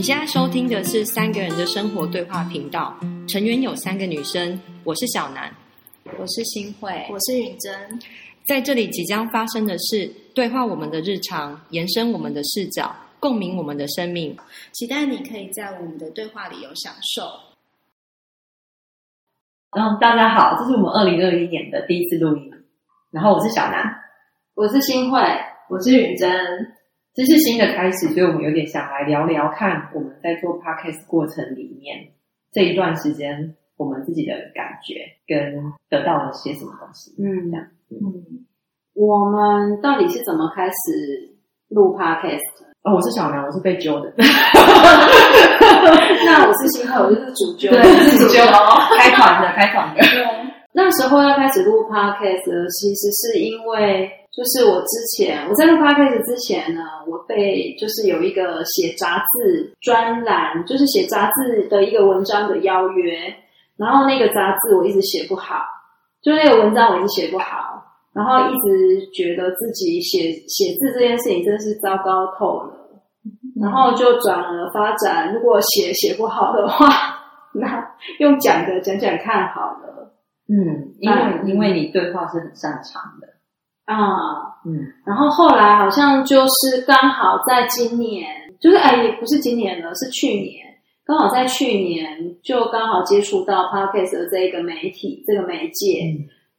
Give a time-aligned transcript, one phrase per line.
[0.00, 5.54] 你现在收听的是三个人的生活对话频道，成员有三个女生，我是小南，
[6.18, 8.00] 我是新慧，我是允珍。
[8.46, 14.34] 在这里即将发生的事对话我们的日常，延伸我们的视角，共鸣我们的生命。
[14.72, 17.22] 期待你可以在我们的对话里有享受。
[19.76, 22.50] 然后大家好，这是我们二零二一年的第一次录音。
[23.10, 23.84] 然后我是小南，
[24.54, 25.20] 我是新慧，
[25.68, 26.30] 我是允珍。
[27.14, 32.12] 这是新的开始，所以我们有点想来聊聊看我们在做 podcast 过程里面
[32.52, 34.94] 这一段时间我们自己的感觉
[35.26, 37.14] 跟得到了些什么东西。
[37.18, 37.66] 嗯，这样。
[37.90, 38.46] 嗯，
[38.94, 41.34] 我们到底是怎么开始
[41.68, 42.38] 录 podcast？
[42.82, 44.12] 哦，我是小苗，我是被揪的。
[46.24, 48.40] 那我是新慧，我就是主揪，对，是主揪，
[48.96, 50.00] 开团的，开团的。
[50.72, 52.46] 那时候要开始录 podcast，
[52.78, 63.18] 其实是因为，就是我之前我在录 podcast 之前呢，我被就是有一个写杂志专栏，就是写杂志的一个文章的邀约，
[63.76, 65.58] 然后那个杂志我一直写不好，
[66.22, 67.82] 就那个文章我一直写不好，
[68.14, 72.74] 然后一直觉得自己写写字这件事情真的是糟糕透了，
[73.60, 76.86] 然后就转而发展，如果写写不好的话，
[77.52, 77.84] 那
[78.20, 79.79] 用讲的讲讲看好了。
[80.50, 83.28] 嗯，因为因为你对话是很擅长的。
[83.84, 88.26] 啊，嗯，然后后来好像就是刚好在今年，
[88.60, 90.66] 就是哎，也不是今年了，是去年，
[91.04, 96.02] 刚好在去年就刚好接触到 podcast 的这个媒体这个媒介，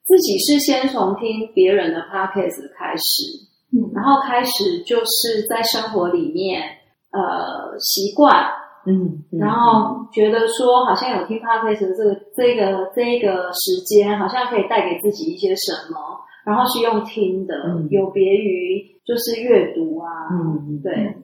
[0.03, 3.23] 自己是先从听别人的 podcast 开始，
[3.72, 6.64] 嗯，然后开始就是在生活里面
[7.11, 8.45] 呃习惯。
[8.85, 15.99] 嗯，然后觉得说好像有听 podcast 的这个这个这一个时间，好像可以带给自己一些什么，
[16.45, 17.53] 然后是用听的，
[17.91, 20.09] 有别于就是阅读啊。
[20.31, 21.15] 嗯，对。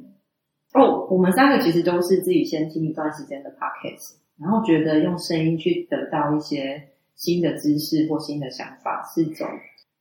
[0.73, 6.79] 哦，我们三个其实都是自己先听一段时间的 podcast，然后觉得用声音去得到一些
[7.16, 9.47] 新的知识或新的想法，是种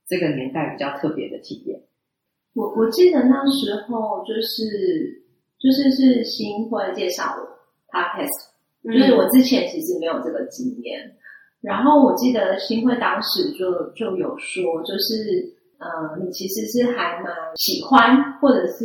[0.06, 1.80] 这个年代比较特别的体验。
[2.54, 5.24] 我我记得那时候就是。
[5.58, 7.42] 就是是新会介绍我
[7.90, 8.52] podcast，
[8.84, 11.00] 就是我之前其实没有这个经验。
[11.62, 15.42] 然后我记得新会当时就就有说，就是
[15.78, 15.88] 呃，
[16.22, 18.84] 你其实是还蛮喜欢或者是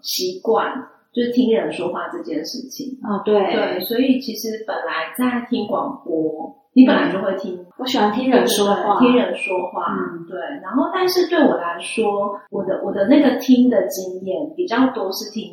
[0.00, 0.72] 习惯，
[1.12, 2.96] 就是听人说话这件事情。
[3.02, 7.58] 哦，对对，所以其实本来在听广播，你本来就会听。
[7.76, 9.82] 我喜欢听人说话，听人说话。
[9.92, 10.38] 嗯，对。
[10.62, 15.52] 然后，但是对我来说，我的我的那个听的经验比较多是听。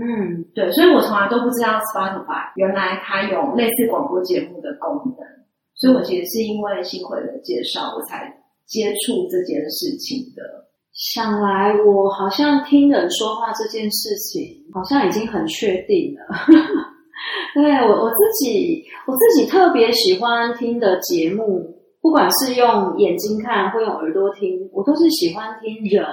[0.00, 5.26] 嗯，对，所以我从来都不知道 Spotify 原来它有类似广播节目的功能，
[5.74, 8.32] 所以我其实是因为新会的介绍，我才
[8.66, 10.68] 接触这件事情的。
[10.92, 16.36] 想来我好像听人说话这件事情，好像已经很确定了。
[17.54, 26.04] 对我我自己，我自己特别喜欢听的节目，不管是用眼睛看或用耳朵听，我都是喜欢听人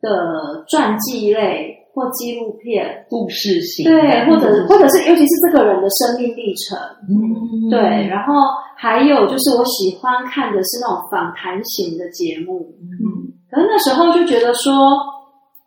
[0.00, 1.77] 的传记类。
[1.92, 6.78] 或纪录片、故事型，对，或者或者是，尤其是这个人的生命历程，
[7.08, 7.80] 嗯，对。
[8.06, 8.34] 然后
[8.76, 13.32] 还有就是，我喜欢看的是那种访谈型的节目，嗯。
[13.50, 14.72] 可是那时候就觉得说，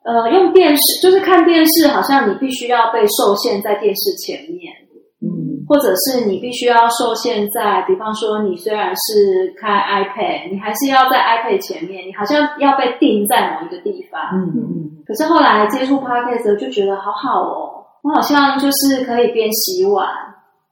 [0.04, 4.72] 呃，用电视就是看电视，好像你必须要被受限在电视前面。
[5.72, 14.20] 或者是你必须要受限在，比方说你虽然是开 iPad，你还是要在 iPad 前面，你好像要被定在某一个地方。
[14.34, 14.92] 嗯嗯。
[15.08, 20.06] 可是后来接触 Podcast 就觉得好好哦，我好像就是可以边洗碗，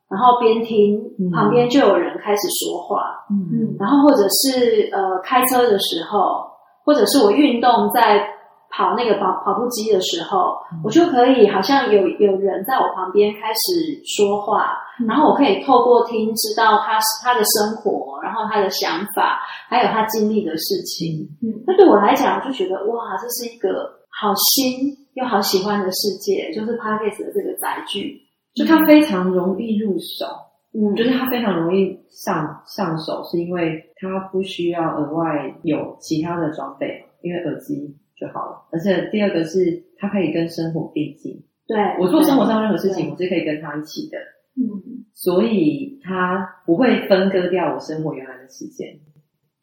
[0.09, 0.99] 然后边听，
[1.31, 3.25] 旁边就有人开始说话。
[3.31, 3.77] 嗯嗯。
[3.79, 6.43] 然后或者是呃开车的时候，
[6.83, 8.27] 或者是我运动在。
[8.69, 21.28] 跑那个跑跑步机的时候，我就可以好像有有人在我旁边开始说话，然后我可以透过听知道他他的生活，然后他的想法，还有他经历的事情。
[21.41, 28.22] 嗯，那对我来讲，我就觉得哇，这是一个好新又好喜欢的世界，就是 Podcast 的这个载具，
[28.53, 30.26] 就它非常容易入手。
[30.72, 37.97] 嗯，就是它非常容易上上手，是因为它不需要额外有其他的装备，因为耳机。
[38.19, 41.41] 就好了，而且第二个是他可以跟生活并进。
[41.67, 44.17] 对我做生活上任何事情，我是可以跟他一起的。
[44.57, 48.87] 嗯，所以他不会分割掉我生活原来的时间。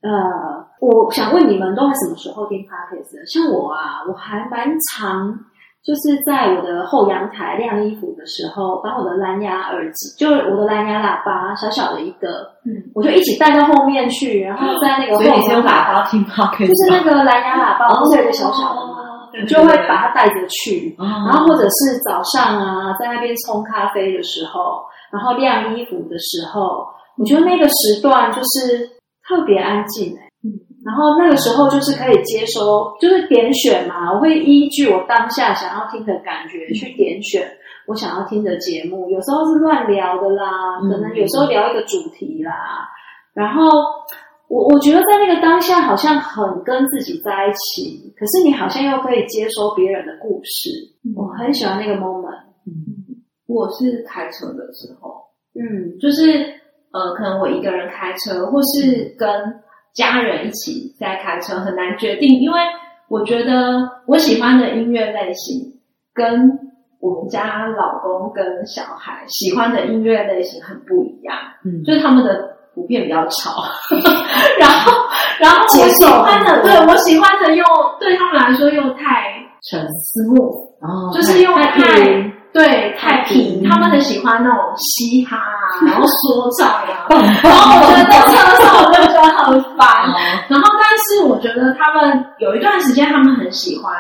[0.00, 0.10] 呃，
[0.80, 3.26] 我想问你们都在什么时候听 podcast？
[3.26, 5.36] 像我啊，我还蛮常
[5.86, 18.94] 就是在我的后阳台晾衣服的时候，把我的蓝牙耳机，就是我的蓝牙喇叭，小小的一个，嗯，我就一起带到后面去，然后在那个后阳台听 podcast，就是那个蓝牙喇叭，不是有个小小的吗？
[19.38, 24.82] 我就会把它带着去，然后或者是早上啊，在那边冲咖啡的时候，
[25.12, 26.84] 然后晾衣服的时候，
[27.18, 28.90] 我觉得那个时段就是
[29.28, 30.16] 特别安静
[30.86, 37.42] 然后那个时候就是可以接收，就是点选嘛，我会依据我当下想要听的感觉去点选
[37.88, 39.10] 我想要听的节目。
[39.10, 42.52] 有时候是乱聊的啦，可能有时候聊一个主题啦。
[43.34, 43.68] 然后
[44.48, 50.70] 我我觉得在那个当下好像很跟自己在一起，可是你好像又可以接收别人的故事。
[51.16, 52.46] 我很喜欢那个 moment。
[53.48, 55.14] 我是开车的时候，
[55.54, 56.44] 嗯就是
[56.92, 59.28] 呃，可能我一个人开车，或是跟
[59.96, 62.60] 家人一起在开车，很难决定，因为
[63.08, 65.56] 我觉得我喜欢的音乐类型
[66.14, 66.50] 跟
[67.00, 71.34] 我们家老公跟小孩喜欢的音乐类型很不一样，
[71.64, 71.82] 嗯。
[71.84, 73.62] 就是他们的普遍比较吵，
[74.60, 74.93] 然后
[75.40, 77.64] 然后我喜欢的，对我喜欢的又
[77.99, 79.32] 对他们来说又太
[79.70, 81.72] 沉 smooth，哦就是又太
[82.56, 87.04] 对太平，嗯他们很喜欢那种嘻哈啊，然后说唱啊，
[87.44, 88.32] 然后我觉得在车
[88.64, 89.86] 上我就觉得很烦。
[90.48, 93.92] 然后，但是我觉得他们有一段时间，他们很喜欢，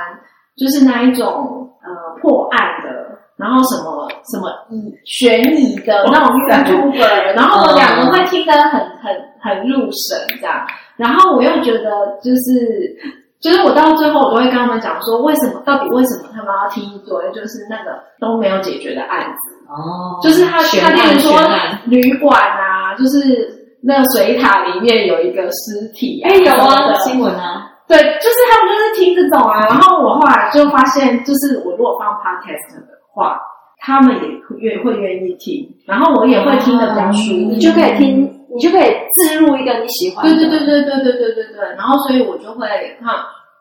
[0.56, 2.88] 就是那一种呃破案的，
[3.36, 10.66] 然后什么什么疑悬疑的那种 YouTuber，然后我两个会听得很很很入神这样。
[10.96, 11.90] 然后我又觉得
[12.22, 12.96] 就是。
[13.40, 19.56] 就是我到最后，我都会跟他们讲说，为什么到底为什么他们要听一堆就是那个都没有解决的案子？
[19.68, 21.38] 哦，就是他他例如说
[21.86, 23.48] 旅馆啊，就是
[23.82, 29.60] 那个水塔里面有一个尸体、啊，哎有啊，新闻啊，对，就是他们就是听这种啊。
[29.68, 33.38] 然后我后来就发现，就是我如果放 podcast 的话，
[33.78, 37.50] 他们也会愿会愿意听，然后我也会听得比较舒服。
[37.50, 40.34] 你就可以听，你就可以置入一个你喜欢的。
[40.34, 41.60] 对对对对对对对对对。
[41.76, 42.66] 然后所以我就会
[42.98, 43.14] 看，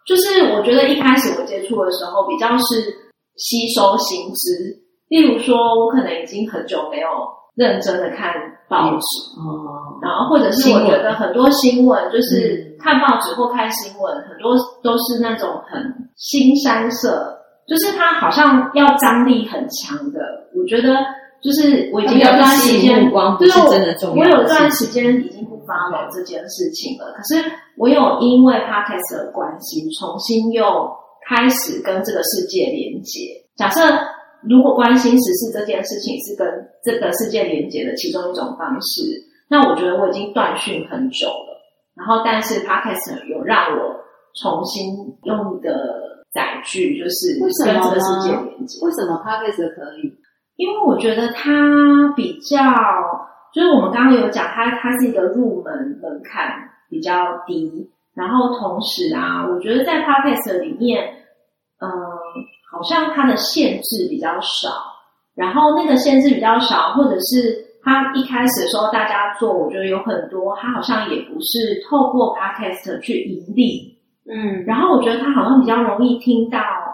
[0.08, 2.82] 就是我觉得一开始我接触的时候比较是
[3.36, 4.72] 吸收新知，
[5.10, 7.10] 例如说我可能已经很久没有
[7.56, 8.34] 认真的看
[8.70, 9.06] 报纸。
[9.38, 15.84] 哦，然后或者是我觉得很多新闻，就是嗯看报纸或看新闻，很多都是那种很
[16.16, 17.38] 新山色，
[17.68, 20.20] 就是它好像要张力很强的。
[20.58, 20.96] 我觉得
[21.46, 27.46] 就是我已经有段时间目光，不就是真的重要我有的段时间已经不 follow 这件事情了，可是
[27.78, 30.90] 我有因为 podcast 的关系，重新又
[31.30, 33.30] 开始跟这个世界连接。
[33.56, 33.80] 假设
[34.50, 36.48] 如果关心时事这件事情是跟
[36.84, 39.02] 这个世界连接的其中一种方式，
[39.48, 41.54] 那我觉得我已经断讯很久了。
[41.96, 43.96] 然后，但是 podcast 有让我
[44.42, 44.94] 重新
[45.24, 45.72] 用一个
[46.34, 48.84] 载具，就是跟这个世界连接。
[48.84, 50.12] 为什么 podcast 可以？
[50.58, 52.58] 因为我觉得它比较，
[53.54, 56.50] 就是我们刚刚有讲，它它是一个入门门槛
[56.90, 61.04] 比较低，然后同时啊，我觉得在 podcast 里面，
[61.80, 61.90] 嗯、
[62.72, 64.70] 好像它的限制比较少，
[65.36, 73.98] 然后那个限制比较少，或者是它一开始的时候大家做，我觉得有很多，它好像也不是透过 podcast 去盈利，
[74.32, 74.64] 嗯。
[74.66, 76.85] 然后我觉得它好像比较容易听到呃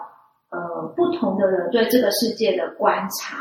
[0.96, 3.38] 不同的人对这个世界的观察。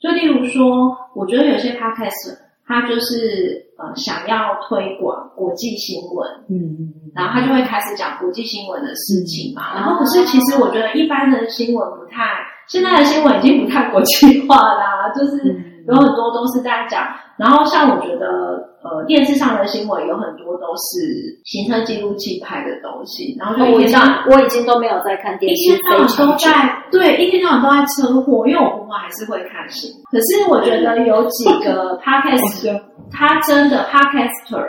[0.00, 9.74] 就例如说，我觉得有些 podcast 他就是呃想要推广国际新闻，嗯嗯嗯，然后他就会开始讲国际新闻的事情嘛。
[9.74, 12.36] 嗯然后可是其实我觉得一般的新闻不太，
[12.68, 17.06] 现在的新闻已经不太国际化啦、就是嗯有很多都是在讲。
[17.36, 30.02] 然后像我觉得呃电视上的新闻有很多都是行车记录器拍的东西，然后就我已经一天到晚我已经都没有在看电视一视，天到晚都在对，一天到晚都在车祸，因为我婆婆还是会看新闻。
[30.12, 34.66] 可是我觉得有几个 podcast，他真的 podcaster，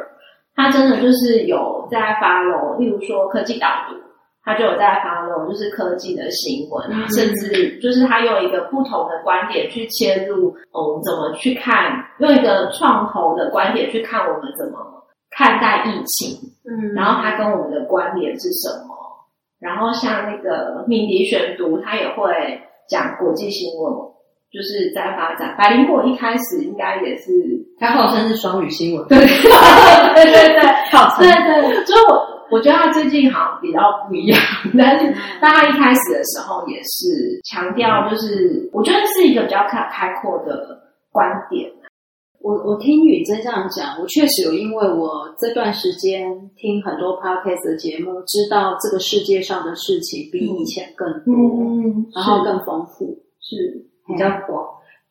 [0.56, 3.96] 他真的就是有在 follow，例如说科技导读，
[4.46, 14.78] 他就有在 follow 就是科技的新闻甚至就是他用一个不同的观点去切入，哦，我们怎么去看，用一个创投的观点去看我们怎么
[15.32, 18.96] 看待疫情，嗯，然后他跟我们的关联是什么？
[19.60, 23.92] 然后像那个命迪选读，他也会讲国际新闻，
[24.52, 25.56] 就是在发展。
[25.58, 27.32] 百灵果一开始应该也是，
[27.80, 29.18] 他号称是双语新闻，对。
[30.14, 30.62] 对对对。
[30.92, 31.26] 号称。
[31.26, 34.40] 对对，就是我我觉得他最近好像比较不一样，
[34.78, 40.80] 但是但他一开始的时候也是强调，就是我觉得是一个比较开开阔的
[41.12, 41.72] 观点。
[42.42, 54.64] 我我听雨珍这样讲，我确实有因为我这段时间听很多 podcast 的节目，知道这个世界上的事情比以前更多，嗯，然后更丰富，是比较广。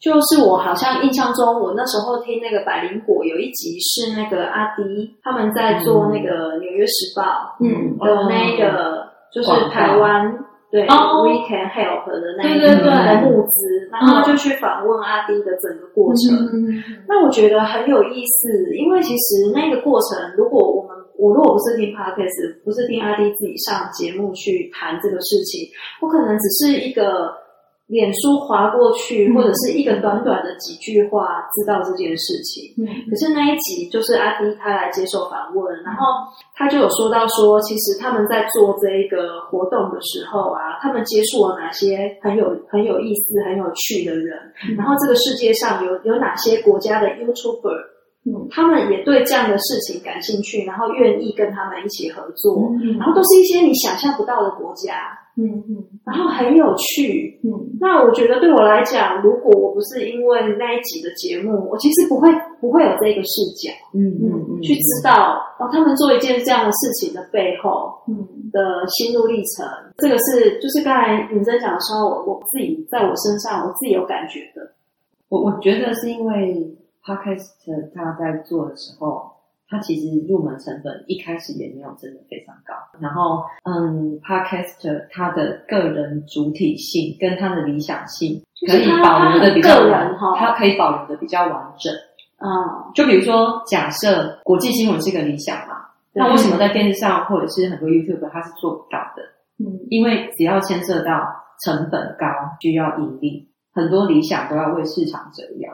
[0.05, 7.23] 就是我好像印象中，我那时候听那个百灵果有一集是那个阿迪他们在做那个《纽约时报》
[7.65, 7.97] 嗯。
[7.97, 10.29] 的那个，就是台湾
[10.71, 11.25] 对、哦。
[11.25, 12.93] We Can Help 的那一对对对。
[12.93, 16.37] 的募资，然后就去访问阿迪的整个过程。
[16.53, 16.85] 嗯。
[17.09, 25.65] 那我觉得很有意思，因为其实那个过程，如果我们我如果不是听 podcast，不是听阿迪自己上节目去谈这个事情，
[26.03, 27.33] 我可能只是一个
[27.87, 32.73] 脸书划过去，嗯或者是一个短短的几句话知道这件事情。
[32.79, 32.89] 嗯。
[33.11, 36.07] 可是那一集就是阿迪他来接受访问，然后
[36.57, 44.39] 他就有说到说，其实他们在做这一个活动的时候啊，他们接触了哪些很有很有意思、很有趣的人，
[44.79, 47.79] 然后这个世界上有有哪些国家的 YouTuber，
[48.25, 48.49] 嗯。
[48.51, 52.97] 他们也对这样的事情感兴趣，然后愿意跟他们一起合作，嗯。
[52.97, 57.51] 然后都是一些你想象不到的国家，嗯嗯然后很有趣，嗯
[57.81, 62.29] 那我觉得对我来讲，如果我不是因为那一集的节目，我其实不会
[62.61, 68.15] 不会有这个视角，嗯嗯嗯，去知道哦，他们做一件这样的事情的背后嗯
[68.53, 69.67] 的心路历程。
[69.99, 74.71] 这个是就是刚才允珍讲的时候，我我自己在我身上我自己有感觉的。
[75.29, 77.51] 我我觉得是因为 podcast
[77.95, 79.31] 他在做的时候，
[79.69, 82.75] 他其实入门成本一开始也没有真的非常高。
[83.01, 91.93] 然后，嗯，podcast 他的个人主体性跟他的理想性可以保留的比较完人哈他可以保留的比较完整。
[92.39, 99.23] 嗯，就比如说，假设国际新闻是个理想嘛，那为什么在电视上或者是很多 YouTube 它是做不到的？
[99.59, 101.13] 嗯因为只要牵涉到
[101.65, 102.27] 成本高，
[102.61, 105.71] 需要盈利，很多理想都要为市场折腰。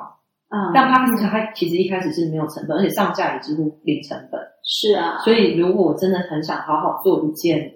[0.51, 4.41] 嗯，但 Podcast 它其实一开始是没有成本，而且上架也几乎零成本。
[4.65, 7.73] 是啊，所以如果我真的很想好好做一件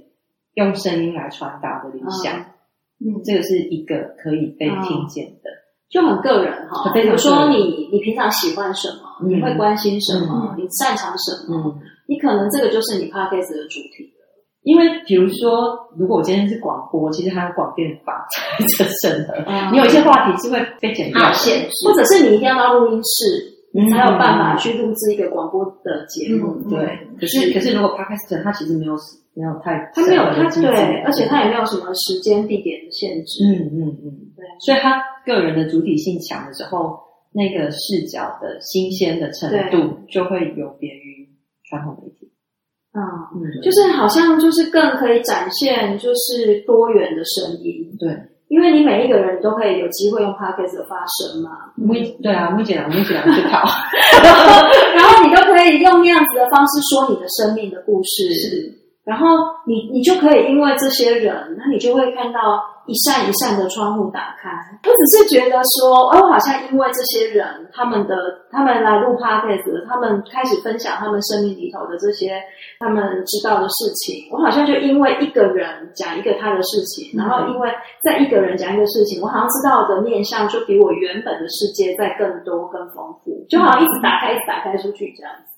[0.55, 2.35] 用声音来传达的理想，
[3.01, 5.51] 嗯这个是一个可以被听见的。
[5.89, 6.93] 就很个人哈。
[6.93, 14.14] 比如说你你平常喜欢什么，嗯你会关心什么，嗯你擅长什么，嗯，你可能这个就是你 podcast 的主题了。
[14.65, 18.27] 因为比如说，如果我今天是广播，其实还有广电法
[18.79, 19.73] 在审核，嗯。
[19.73, 21.33] 你有一些话题是会被剪掉的。
[21.35, 26.57] 限制，或者是你一定要到录音室，才有办法去录制一个广播的节目。
[26.65, 28.97] 嗯对，可是可是如果 podcast 它其实没有
[29.35, 33.45] 没有太它没有他审核的机制对，而且它也没有什么时间地点的限制。
[33.45, 36.99] 嗯嗯嗯，对，所以他个人的主体性强的时候，
[37.33, 41.29] 那个视角的新鲜的程度就会有别于
[41.69, 42.24] 传统媒体。
[42.95, 43.03] 嗯，
[43.35, 48.09] 嗯，就是好像就是更可以展现就是多元的声音，对，
[48.49, 51.51] 因为你每一个人都可以有机会用 podcast 的发声嘛，
[51.89, 53.63] 微对啊，微姐啊，微姐啊去考，
[54.95, 58.73] 然后你都可以用那样子的方式说你的生命的故事，是
[59.05, 59.29] 然后
[59.67, 62.41] 你你就可以因为这些人，那你就会看到
[62.87, 64.49] 一扇一扇的窗户打开。
[64.85, 68.17] 我只是觉得说，哦，好像因为这些人，他们的
[68.51, 72.41] 他们来录 podcast，他们开始分享他们生命里头的这些
[72.79, 77.69] 他们知道的事情，我好像就因为一个人讲一个他的事情，然后因为
[78.03, 85.54] 在一个人讲一个事情，我好像知道的面向就比我原本的世界再更多更丰富，就好像一直打开一直打开出去这样子。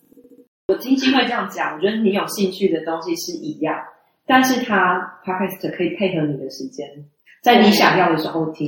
[0.68, 3.76] 我听新会这样讲，我觉得你有兴趣的东西是一样，
[4.26, 6.84] 但是它 podcast 可以配合你的时间，
[7.40, 8.66] 在你想要的时候听。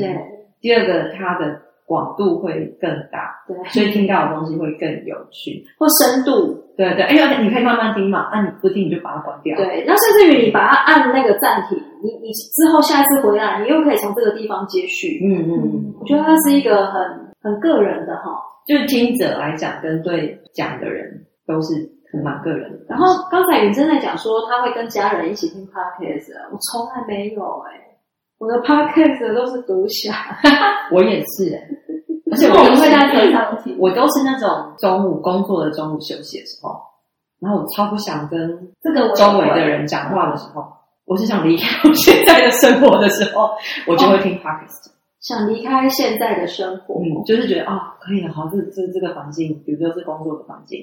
[0.61, 5.65] 第二个，它的广度会更大，对，所以听到的东西会更有趣。
[5.77, 9.57] 或深度，对对，哎呀，你可以慢慢听嘛，那、你不听你就把它关掉。
[9.57, 15.19] 对，那甚至于你把它按那个暂停，你你之后下一次回来，你又可以从这个地方接续。
[15.25, 17.03] 嗯嗯嗯，我觉得它是一个很
[17.43, 18.39] 很个人的哈。
[18.69, 21.75] 就是听者来讲，跟对讲的人都是
[22.13, 22.85] 很蛮个人的。
[22.91, 27.97] 然后刚才允珍在讲说，他会跟家人一起听 podcast，我从来没有哎、
[28.39, 30.15] 我的 podcast 都是独享。
[30.93, 31.69] 我也是、欸，
[32.31, 36.79] 而且我我都会在车上听，我都是那种中午工作的中午休息的时候，
[37.41, 40.65] 然后我超不想跟这个周围的人讲话的时候，
[41.07, 43.51] 我是想离开我现在的生活的时候，
[43.87, 44.93] 我就会听 podcast。
[45.21, 50.79] 想离开现在的生活，嗯，就是觉得哦，可以了，好，这这这个环境，比如说是工作的环境，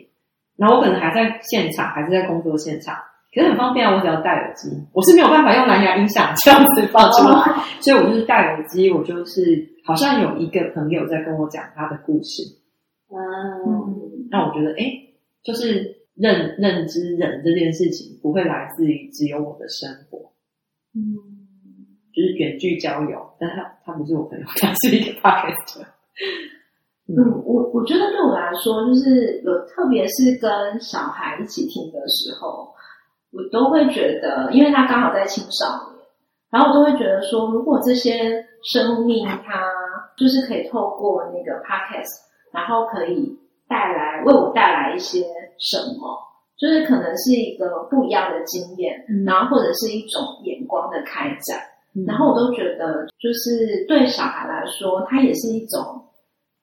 [0.58, 2.96] 然后我可能还在现场，还是在工作现场，
[3.34, 12.44] 可是很方便啊，我只要戴耳机，我是没有办法用蓝牙音响这样子放出来，所以我就是戴耳机，我就是好像有一个朋友在跟我讲他的故事，
[13.12, 13.18] 嗯，
[13.68, 14.86] 嗯让我觉得，哎，
[15.44, 20.32] 就是认认知人这件事情不会来自于只有我的生活，
[20.96, 21.02] 嗯
[22.14, 25.86] 就是远距交友，但他他不是我朋友，他是一个 podcast。
[27.08, 32.74] 嗯，我我觉得对我来说，就是有，特别是跟小孩一起听的时候，
[33.32, 36.02] 我都会觉得，因为他刚好在青少年，
[36.50, 39.64] 然后我都会觉得说，如果这些生命它
[40.18, 43.38] 就是可以透过那个 podcast，然后可以
[43.70, 45.22] 带来为我带来一些
[45.60, 46.18] 什么，
[46.58, 51.62] 就是可能是一个不一样的经验，嗯然后或者是一种眼光的开展。
[52.08, 56.04] 然后我都觉得，就是对小孩来说，它也是一种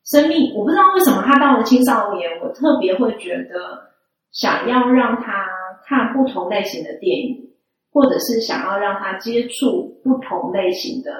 [0.04, 0.54] 生命。
[0.56, 3.90] 我不知道为什么他到了青少年，我特别会觉得
[4.30, 5.46] 想要让他
[5.86, 7.50] 看不同类型的电影，
[7.92, 11.10] 或者是想要让他接触不同类型的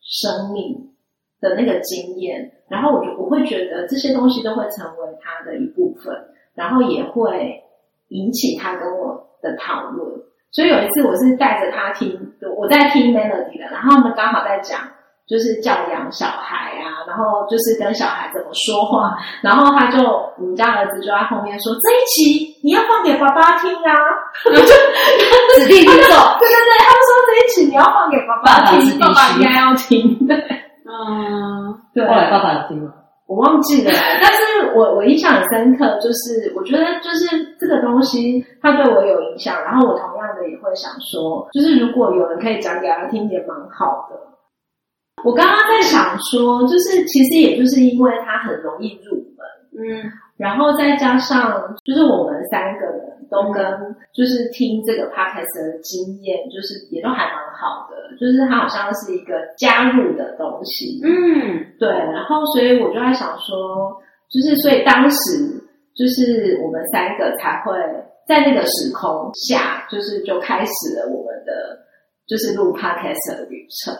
[0.00, 0.92] 生命
[1.40, 2.52] 的那个经验。
[2.68, 6.14] 然后我就我会觉得这些东西都会成为他的一部分，
[6.54, 7.60] 然后也会
[8.08, 10.08] 引起他跟我的讨论。
[10.52, 14.80] 所以有一次我是带着他听，我在听 Melody 的，然后他们刚好在讲
[15.30, 20.02] 就是教养小孩啊，然后就是跟小孩怎么说话，然后他就
[20.36, 23.94] 我们家儿子就在后面说这一期你要放给爸爸听啊，
[25.56, 26.10] 指定听众，
[26.42, 30.36] 对对对，他们说这一期你要放给爸爸听，爸爸应该要听，对，
[30.84, 32.04] 嗯，对。
[32.06, 32.92] 后来爸爸有听了？
[33.26, 44.16] 我忘记了，但是我我印象很深刻，就是我觉得就是这个东西它对我有影响，然后我同样的也会想说，就是如果有人可以讲给他听，也蛮好的。
[45.24, 49.44] 我刚刚在想说，就是其实也就是因为它很容易入门，
[49.78, 53.00] 嗯，然后再加上就是我们三个人
[53.30, 53.62] 都跟
[54.14, 63.92] 就是听这个 podcast 的经验，就是也都还蛮好的，就是它好像是一个加入的东西，嗯，对，然后所以我就在想说，
[64.30, 65.18] 就是所以当时
[65.94, 67.72] 就是我们三个才会
[68.26, 71.78] 在那个时空下，就是就开始了我们的
[72.26, 73.94] 就是录 podcast 的旅程。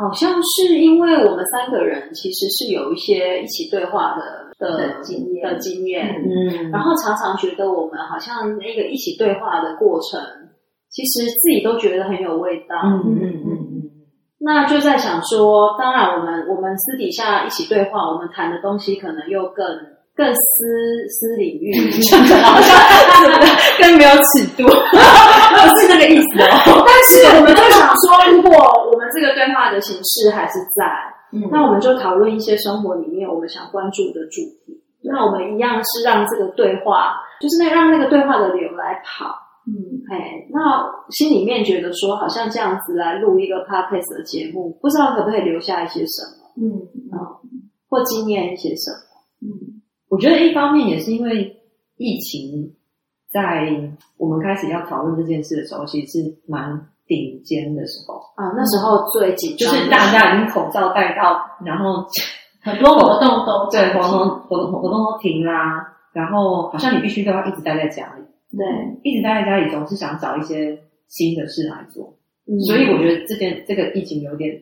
[0.00, 6.70] 好像是因为我们三个人其实是有一些一起对话的的的经验的经验，嗯。
[6.70, 10.18] 然后常常觉得我们好像那个一起对话的过程，
[10.88, 12.76] 其实自己都觉得很有味道。
[12.82, 13.82] 嗯嗯嗯嗯。
[14.38, 19.66] 那就在想说，当然我们我们私底下一起对话，我们谈的东西可能又更
[20.20, 21.72] 更私私领域，
[22.44, 22.76] 好像
[23.80, 26.44] 更没有尺度， 不是这个意思哦。
[26.84, 28.52] 但是我们就想说，如果
[28.92, 30.84] 我们这个对话的形式还是在，
[31.32, 34.76] 嗯那我们就讨论一些生活里面我们想关注的主题。
[35.02, 39.34] 那我们一样是让这个对话，就是那让那个对话的流来跑。
[39.66, 39.72] 嗯
[40.12, 46.68] 哎，那心里面觉得说，好像这样子来录一个 podcast 的节目，不知道可不可以留下一些什么，嗯
[47.88, 49.09] 或经验一些什么。
[50.10, 51.56] 嗯我觉得一方面也是因为
[51.96, 52.74] 疫情，
[53.30, 53.70] 在
[54.16, 56.68] 我们开始要讨论这件事的时候，其实是蛮
[57.06, 62.04] 顶尖的时候，啊，那时候最紧就张就是大家已经口罩戴到，然后
[62.60, 68.22] 很多活动都 对活动活动活动都停啦，然后好像你必须都要一直待在家里，
[68.58, 68.66] 对，
[69.04, 72.12] 一直待在家里总是想找一些新的事来做，
[72.48, 72.58] 嗯。
[72.62, 74.60] 所以我觉得这件这个疫情有点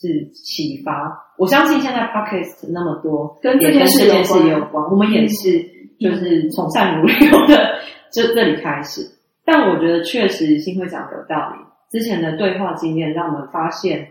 [0.00, 1.34] 是启发。
[1.36, 4.84] 我相信现在 podcast 那么多，跟这件事这件事有关也有关。
[4.90, 5.62] 我们也是
[5.98, 7.78] 就是从善如流的
[8.10, 9.02] 这这里开始，
[9.44, 11.58] 但我觉得确实新会讲的有道理。
[11.90, 14.08] 之前的对话经验让我们发现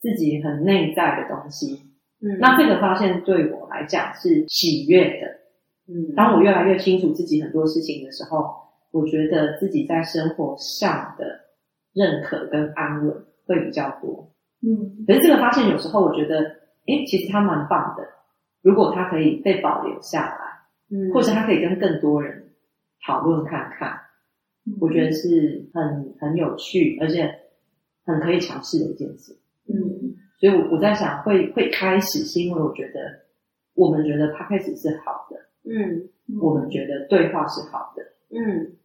[0.00, 1.80] 自己很内在的东西，
[2.22, 5.26] 嗯那这个发现对我来讲是喜悦的。
[5.88, 8.44] 嗯当我越来越清楚自己很多事情的时候，
[8.90, 11.24] 我觉得自己在生活上的
[11.94, 13.14] 认可跟安稳
[13.46, 14.30] 会比较多。
[14.62, 15.04] 嗯。
[15.06, 16.40] 可是这个发现有时候我觉得，
[16.86, 18.06] 诶，其实它蛮棒的。
[18.62, 21.12] 如果它可以被保留下来，嗯。
[21.12, 22.50] 或者它可以跟更多人
[23.06, 23.98] 讨论看看，
[24.80, 27.34] 我觉得是很很有趣，而且
[28.04, 29.38] 很可以尝试的一件事。
[29.68, 30.14] 嗯。
[30.38, 33.00] 所以我我在想会会开始，是因为我觉得
[33.74, 35.36] 我们觉得 p 开始是好的，
[35.70, 36.08] 嗯。
[36.40, 38.76] 我们觉得对话是好的，嗯。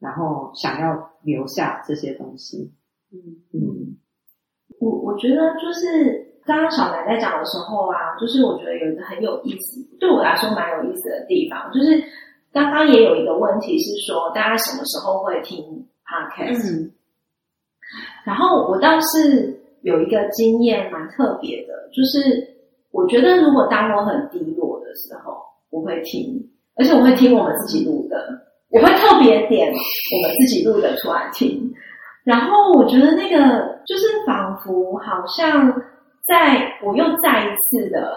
[0.00, 2.72] 然后想要留下这些东西。
[3.12, 3.18] 嗯。
[3.52, 3.96] 嗯
[4.80, 12.02] 我我觉得就是刚刚小南在讲的时候啊，就是我觉得有一个很有意思，对我来说蛮有意思的地方，就是
[12.52, 15.62] 刚刚也有一个问题是说，大家什么时候会听
[16.02, 16.90] podcast？、嗯
[18.24, 22.46] 然后我倒是有一个经验蛮特别的，就是
[22.92, 25.36] 我觉得如果当我很低落的时候，
[25.70, 26.38] 我会听，
[26.76, 28.16] 而且我会听我们自己录的，
[28.68, 31.72] 我会特别点我们自己录的出来听。
[32.30, 33.36] 然后我觉得那个
[33.84, 35.66] 就是仿佛好像
[36.28, 38.14] 在我又再一次的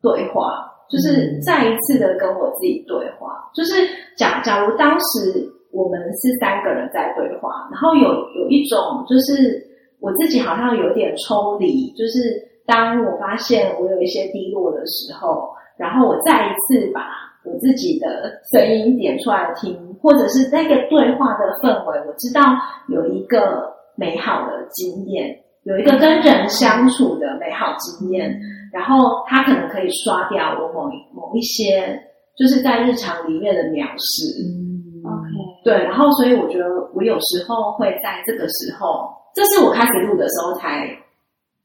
[0.00, 3.28] 对话，就是再一次的跟我自己对话。
[3.52, 3.74] 就是
[4.16, 8.08] 假假如当时我们是三个人在对话，然后有
[8.40, 9.62] 有一种就是
[10.00, 12.18] 我自己好像有点抽离，就是
[12.66, 17.02] 当我发现我有一些低落的时候，然后我再一次把
[17.44, 18.06] 我自己的
[18.52, 22.42] 声音点出来听，或者是那个对话的氛围，我知道
[22.88, 28.38] 有一个美好的经验，有一个跟人相处的美好经验，
[28.72, 31.98] 然后它可能可以刷掉我某一某一些
[32.36, 34.42] 就是在日常里面的藐视。
[34.42, 34.68] 嗯
[35.02, 35.30] OK
[35.64, 40.86] 对，然后所以我觉得我有时候会在这个时候这是我开始录的时候才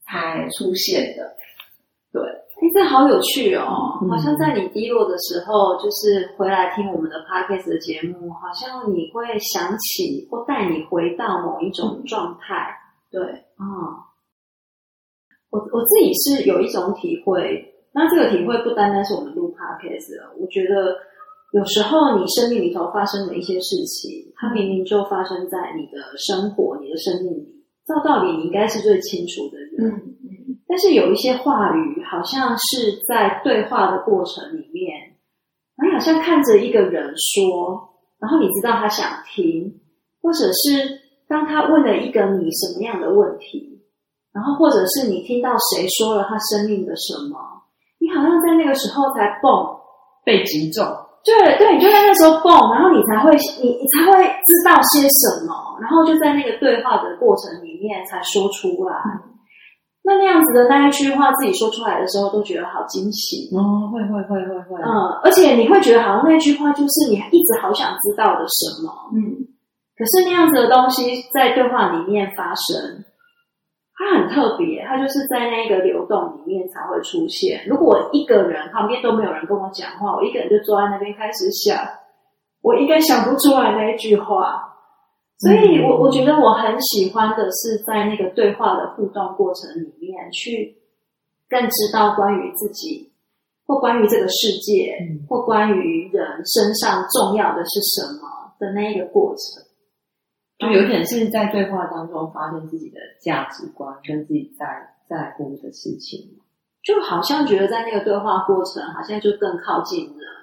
[0.05, 1.35] 才出现的。
[2.13, 2.21] 对，
[2.55, 3.99] 哎，这好有趣哦！
[4.01, 12.73] 嗯好像在你低落的时候，就是回来听我们的 podcast 的节目，好像你会想起或带你回到某一种状态。
[13.11, 13.21] 对，
[13.57, 14.07] 啊、
[15.49, 20.95] 我我自己是有一种体会，那这个体会不单单是我们录 podcast 了，我觉得
[21.51, 30.14] 有时候你生命里头发生的一些事情，它明明就发生在你的生活、你的生命里，照道理你应该是最清楚的人，
[30.67, 35.15] 但是有一些话语，好像是在对话的过程里面，
[35.78, 39.80] 你好像看着一个人说，然后你知道他想听，
[40.21, 43.80] 或者是当他问了一个你什么样的问题，
[44.34, 47.38] 然后或者是你听到谁说了他生命的什么，
[47.99, 49.51] 你好像在那个时候才蹦，
[50.25, 50.84] 被击中，
[51.23, 58.95] 对对，你就在那时候蹦，然后你才会你你才会知道些什么，然后就在那个对话的过程里面才说出来。
[60.05, 63.49] 那那样子的那一句话，自己说出来的时候，都觉得好惊喜。
[63.57, 68.91] 哦，会会会会会，嗯，而且你会觉得好像那句话就是你一直好想知道的什么。
[69.15, 69.47] 嗯
[69.97, 72.75] 可是那样子的东西在对话里面发生，
[73.95, 77.65] 它很特别，它就是在那个流动里面才会出现。
[77.65, 81.79] 如果我一个人旁边都没有人跟我讲话，我一个人就坐在那边开始想，
[82.61, 84.74] 我应该想不出来那一句话。
[85.37, 90.77] 所以我我觉得我很喜欢的是在那个对话的互动过程里面，去
[91.49, 93.11] 更知道关于自己，
[93.67, 95.25] 或关于这个世界，嗯。
[95.27, 99.65] 或关于人身上重要的是什么的那一个过程。
[100.57, 104.65] 就有点是在对话当中发现自己的价值观跟自己在
[105.05, 106.39] 在乎的事情，
[106.81, 110.34] 就好像觉得在那个对话过程，好像就更靠近人，嗯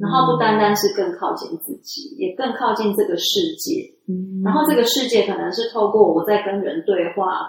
[0.00, 3.88] 然后不单单是更靠近自己，也更靠近这个世界。
[4.08, 7.48] 嗯然后这个世界可能是透过我在跟人对话，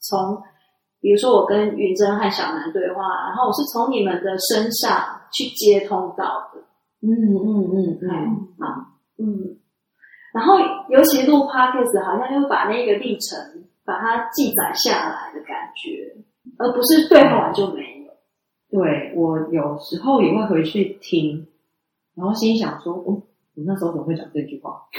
[0.00, 0.42] 从
[1.00, 4.98] 比如说我跟云珍和小南对话，然后我是从你们的身上
[5.32, 6.60] 去接通到的。
[7.00, 8.66] 嗯嗯嗯嗯，好，
[9.18, 9.58] 嗯，
[10.34, 13.38] 然后尤其录 podcast，好像就把那个历程
[13.84, 16.16] 把它记载下来的感觉，
[16.58, 18.10] 而不是对话完就没有。
[18.70, 21.46] 对我有时候也会回去听，
[22.18, 23.22] 然后心想说，哦，
[23.54, 24.82] 我那时候怎么会讲这句话？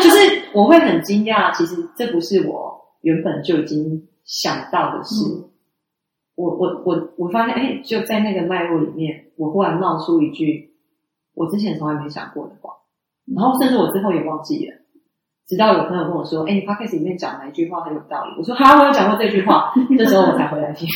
[0.00, 5.14] 就是我会很惊讶，其实这不是我原本就已经想到的事。
[6.36, 10.70] 我我我我发现，哎，就在那个脉络里面，我忽然冒出一句
[11.34, 12.72] 我之前从来没想过的话，
[13.34, 14.76] 然后甚至我之后也忘记了。
[15.46, 20.88] 直到有朋友跟我说：“哎、你 podcast 里面讲哪一句话很有道理？”我说：“好，我有讲过这句话。”这时候我才回来听。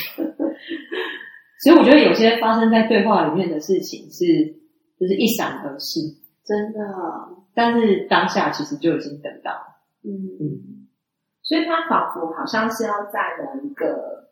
[1.63, 4.25] 所以我觉得有些发生在对话里面的事情是，
[4.99, 6.01] 就是一闪而逝，
[6.45, 6.79] 真的，
[7.55, 9.79] 但是当下其实就已经等到了。
[10.03, 10.89] 嗯，嗯，
[11.43, 14.29] 所以它仿佛好像是要在某一个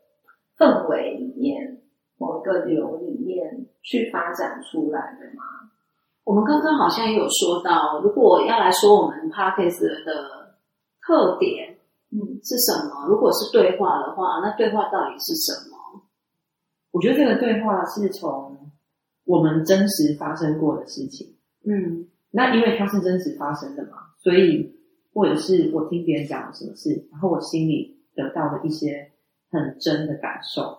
[0.57, 1.81] 氛围里面、
[2.17, 5.43] 某一个流里面去发展出来的嘛。
[6.23, 10.57] 我们刚刚好像也有说到，如果要来说我们 podcast 的
[11.01, 11.77] 特点，
[12.11, 13.07] 嗯是什么？
[13.07, 16.01] 如果是对话的话，那对话到底是什么？
[16.91, 18.66] 我觉得这个对话是从
[19.27, 21.35] 我们真实发生过的事情，
[21.65, 22.07] 嗯。
[22.31, 24.75] 那因为它是真实发生的嘛，所以
[25.13, 29.11] 或者是我听别人讲了什么事，然后我心里得到了一些
[29.49, 30.77] 很真的感受。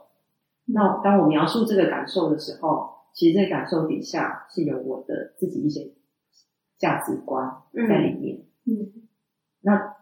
[0.67, 5.91] 那当我描述这个感受的时候，其实这个感受底下是有我的自己一些
[6.79, 8.45] 价值观在里面。
[8.67, 9.09] 嗯。
[9.63, 9.97] 那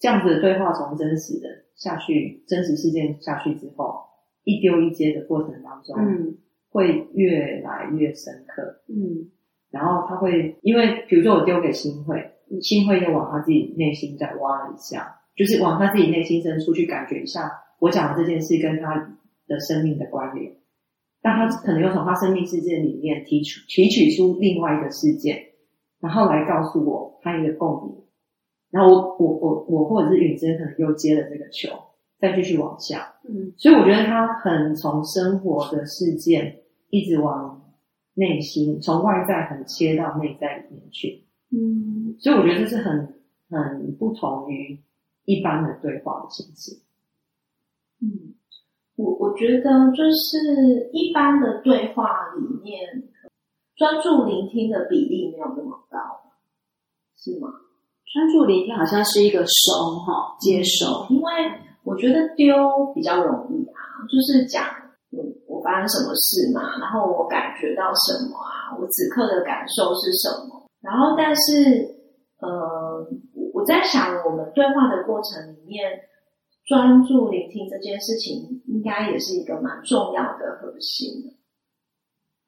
[0.00, 4.00] 这样子的对话从真实的下去，真实事件下去之后，
[4.44, 6.38] 一丢一接的过程当中，嗯
[6.76, 8.62] 会越来越深刻。
[8.88, 9.32] 嗯
[9.70, 12.22] 然后他会，因为比如说我丢给新会，
[12.60, 18.94] 新会又往他自己内心再挖了一下，就是往他自己内心深处去感觉一下我讲的这件事跟他
[19.48, 20.54] 的生命的关联。
[21.20, 25.36] 但他可能又从他生命事件里面提取提取出另外一个事件，
[26.00, 27.96] 然后来告诉我他一个共鸣。
[28.70, 31.68] 然后我我我我或者是允珍可能又接了这个球，
[32.20, 33.12] 再继续往下。
[33.28, 36.56] 嗯所以我觉得他很从生活的事件
[36.90, 37.72] 一直往
[38.14, 41.24] 内心，从外在很切到内在里面去。
[41.50, 43.14] 嗯所以我觉得这是很
[43.50, 44.80] 很不同于
[45.24, 46.82] 一般的对话的形式。
[48.00, 48.34] 嗯，
[48.96, 53.04] 我我觉得就是一般的对话里面，
[53.76, 55.98] 专注聆听的比例没有那么高，
[57.16, 57.48] 是吗？
[58.12, 61.06] 专注聆听好像是一个收哈，接收。
[61.10, 61.32] 因为
[61.84, 64.64] 我觉得丢比较容易啊，就是讲
[65.66, 71.82] 发生什么事嘛，然后我感觉到什么啊，我此刻的感受是什么，然后但是
[72.38, 73.02] 呃，
[73.34, 75.90] 我我在想，我们对话的过程里面，
[76.66, 81.34] 专注聆听这件事情，应该也是一个蛮重要的核心。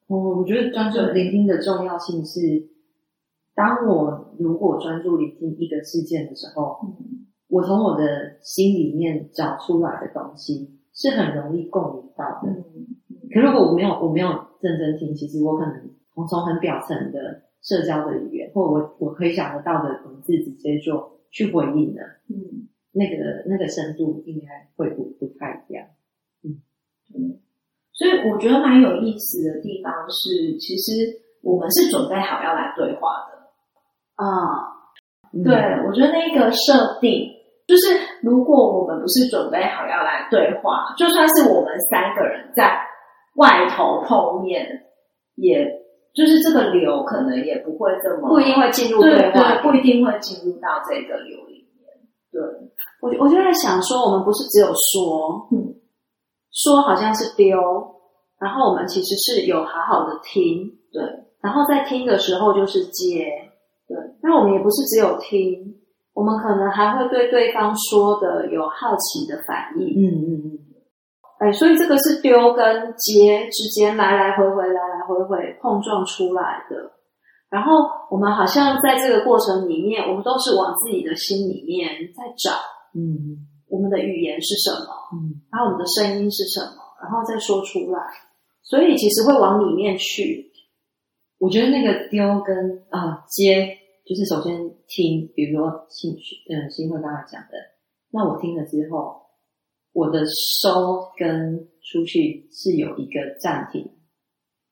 [0.07, 2.39] 哦，我觉得专注聆听的重要性是，
[3.53, 12.49] 当我如果专注聆听一个事件的时候，嗯，我从我的心里面找出来的东西是很容易共鸣到的。
[12.51, 12.63] 嗯，
[13.33, 14.27] 可如果我没有我没有
[14.59, 22.01] 认真听，其实我可能从从很表层的社交的语言，或我我可以想得到的文字，直接就去回应了。
[22.27, 25.87] 嗯，那个那个深度应该会不不太一样。
[26.43, 26.59] 嗯
[27.15, 27.39] 嗯。
[27.93, 34.75] 所以我觉得蛮有意思的地方是，其实我们是准备好要来对话的啊。
[35.31, 35.53] 对，
[35.85, 37.29] 我觉得那个设定
[37.67, 42.79] 就是，如果我们不是准备好要来对话，就算是我们三个人在
[43.35, 44.67] 外头碰面，
[45.35, 45.65] 也
[46.13, 51.85] 就是这个流可能也不会这么不一定会进入对话，不一定会进入到这个流里面。
[52.31, 52.41] 对
[53.01, 55.75] 我，我就在想说，我们不是只有说，嗯。
[56.51, 57.55] 说好像是丢，
[58.39, 61.01] 然后我们其实是有好好的听，对，
[61.41, 63.23] 然后在听的时候就是接，
[63.87, 65.75] 对，那我们也不是只有听，
[66.13, 70.59] 我们可能还会对对方说的有好奇的反应，嗯嗯嗯，
[71.39, 76.91] 哎，所以这个是丢跟接之间来来回回、来来回回碰撞出来的，
[77.49, 82.51] 然后我们好像在这个过程里面，我们都是往自己的心里面在找，
[82.95, 83.45] 嗯。
[83.71, 84.87] 我们的语言是什么？
[85.13, 86.81] 嗯，然后我们的声音是什么？
[87.03, 88.01] 然后再说出来，
[88.63, 90.51] 所以其实会往里面去。
[91.37, 92.57] 我觉得那个丢跟
[92.89, 93.69] 啊接，
[94.09, 97.53] 就是首先听，比如说兴趣，嗯，新会刚才讲的，
[98.09, 99.21] 那我听了之后，
[99.93, 103.87] 我的收跟出去是有一个暂停，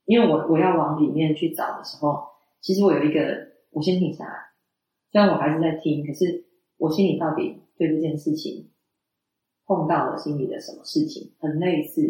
[0.06, 2.18] 因为我我要往里面去找的时候，
[2.62, 3.22] 其实我有一个，
[3.70, 4.34] 我先停下来，
[5.12, 6.48] 虽然我还是在听，可是
[6.78, 8.72] 我心里到底对这件事情。
[9.68, 12.02] 碰到了心里的什么事情，很类似，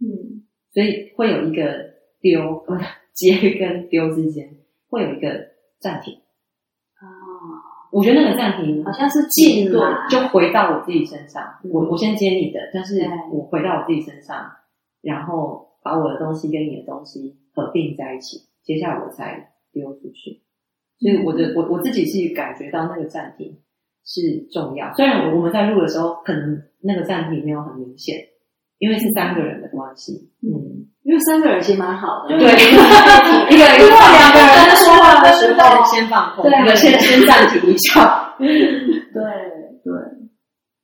[0.00, 2.78] 嗯，所以会有一个丢 呃
[3.14, 4.54] 接跟丢之间
[4.90, 5.48] 会有一个
[5.80, 6.20] 暂停
[6.98, 7.06] 啊。
[7.92, 11.42] 我觉得那个暂停好像是进来，就回到我自己身上。
[11.70, 13.00] 我我先接你的，但是
[13.32, 14.44] 我回到我自己身上，
[15.00, 20.42] 然后把我的东西跟你的东西合并在一起，接下来我才丢出去。
[20.98, 23.58] 所以我的我我自己是感觉到那个暂停。
[24.08, 28.14] 是重要，虽然我我们在录的时候，可能那个暂停没有很明显，
[28.78, 30.12] 因为是三个人的关系，
[30.42, 32.46] 嗯，因为三个人其实蛮好的，对，
[33.50, 39.22] 一个一个两个人在说话的时候先放空，对，先先暂停一下，对。
[39.86, 39.94] 对，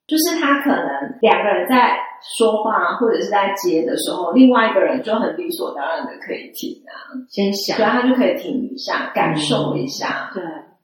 [0.07, 0.87] 就是他可能
[1.19, 1.91] 两个人在
[2.37, 7.85] 说话或者是在接的时候，另外一个人就很理所当然的可以停啊，先想，对。
[7.85, 10.41] 他就可以停一下，感受一下，对。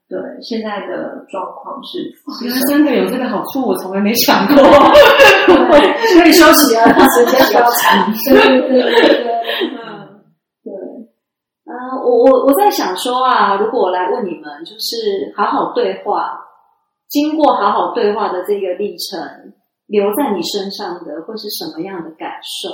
[0.10, 2.02] 对，现在的状况是，
[2.44, 4.56] 原来真的有这个好处，我从来没想过。
[5.46, 8.12] 可以休息啊，时间比较长。
[8.28, 9.30] 对对对对，
[9.78, 10.26] 嗯，
[10.64, 10.74] 对，
[11.66, 11.72] 嗯，
[12.04, 16.40] 我我我在想说啊，如果我来问你们，就是好好对话，
[17.08, 19.54] 经过好好对话的这个历程，
[19.86, 22.68] 留在你身上的会是什么样的感受？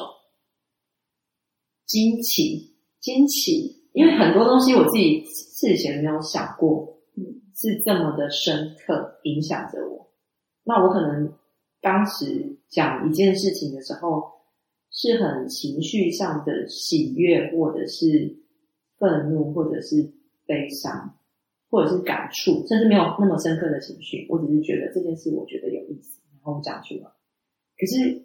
[1.85, 6.94] 惊奇，惊奇，因为很多东西我自己事前没有想过。
[7.55, 10.11] 是这么的深刻影响着我，
[10.63, 11.33] 那我可能
[11.81, 14.23] 当时讲一件事情的时候，
[14.91, 18.35] 是很情绪上的喜悦，或者是
[18.99, 20.13] 愤怒，或者是
[20.45, 21.17] 悲伤，
[21.69, 27.09] 或者是感触，甚至没有那么深刻的情绪，我只是觉得这件事我觉得有意思，然后讲出来。
[27.77, 28.21] 可是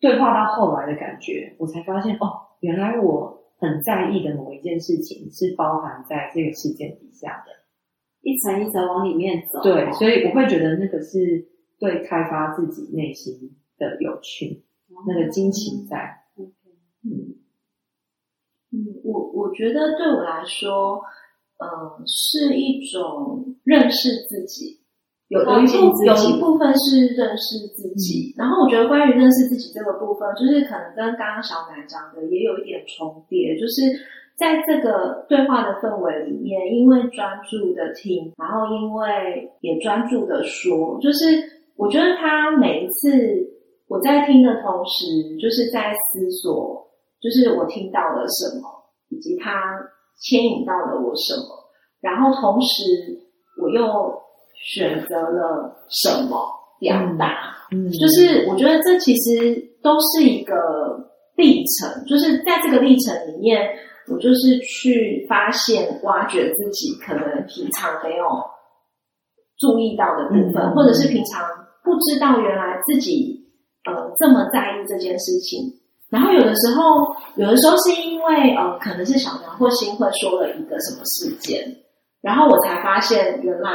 [0.00, 7.57] 对话到后来的感觉，我才发现哦，原来我很在意的某一件事情是包含在这个事件底下的。
[8.22, 13.32] 一层一层往里面走，对，所以我会觉得那个是对开发自己内心
[13.78, 14.64] 的有趣，
[15.06, 15.96] 那个惊奇在。
[17.04, 17.38] 嗯。
[18.70, 21.00] 嗯，我我觉得对我来说，
[21.56, 24.80] 嗯，是一种认识自己，
[25.28, 33.82] 有有一部有一部分是认识自己，然后我觉得关于认识自己这个部分，就是可能跟刚刚小南讲的也有一点重叠，就是。
[34.38, 41.26] 在这个对话的氛围里面，因为专注的听，然后因为也专注的说，就是
[41.74, 43.10] 我觉得他每一次
[43.88, 45.04] 我在听的同时，
[45.40, 46.86] 就是在思索，
[47.20, 48.68] 就是我听到了什么，
[49.08, 49.50] 以及他
[50.22, 51.68] 牵引到了我什么，
[52.00, 52.84] 然后同时
[53.60, 53.82] 我又
[54.54, 56.48] 选择了什么
[56.78, 60.54] 表达，嗯，就是我觉得这其实都是一个
[61.34, 63.68] 历程，就是在这个历程里面。
[64.10, 68.24] 我就是去发现、挖掘自己可能平常没有
[69.58, 71.42] 注意到的部分，嗯或者是平常
[71.82, 73.38] 不知道原来自己
[73.84, 75.60] 呃这么在意这件事情。
[76.10, 77.04] 然后有的时候，
[77.36, 81.62] 有的时候是因为呃，可能是小苗或新会说了一个什么事件，
[82.22, 83.70] 然后我才发现原来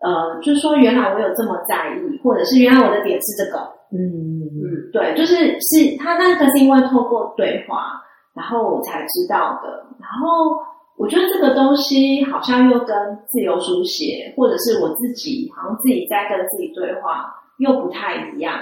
[0.00, 3.58] 呃，就是说原来我有这么在意，或者是原来我的点是这个，
[3.92, 4.42] 嗯嗯。
[4.42, 8.00] 嗯对，就是是他那个是因为透过对话，
[8.36, 9.86] 然后我才知道的。
[9.98, 10.54] 然后
[10.96, 12.94] 我觉得这个东西好像又跟
[13.26, 18.54] 自由书写，或者是我自己好像自己在跟自己对话，又不太一样。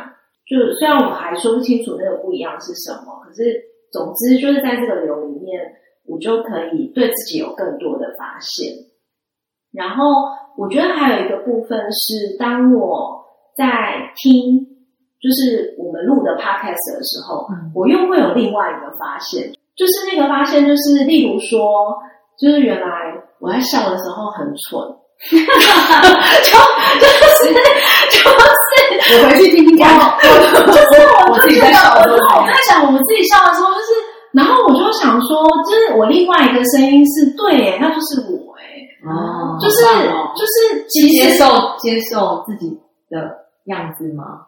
[0.47, 3.61] 就虽然我还说不清楚那个不一样是什么，可是
[3.91, 5.61] 总之就是在这个流里面，
[6.07, 8.73] 我就可以对自己有更多的发现。
[9.73, 10.05] 然后
[10.57, 13.25] 我觉得还有一个部分是，当我
[13.57, 14.61] 在听
[15.21, 21.95] 就是我们录的 podcast 的时候，嗯我又会有另外一个发现，就是那个发现就是，例如说，
[22.39, 22.87] 就是原来
[23.41, 24.81] 我在笑的时候很蠢，
[25.31, 25.37] 就
[27.01, 27.55] 就是
[28.11, 29.89] 就是我回去听听看，
[30.67, 33.87] 就是我我自己在笑的时候我在想我们自己笑的时候，就是，
[34.33, 38.63] 然后我就想说，就是我另外一个声音是对耶，那就是我哎，
[39.11, 41.45] 哦就是哦就是其实接受
[41.79, 42.79] 接受自己
[43.11, 43.19] 的
[43.67, 44.47] 样子吗？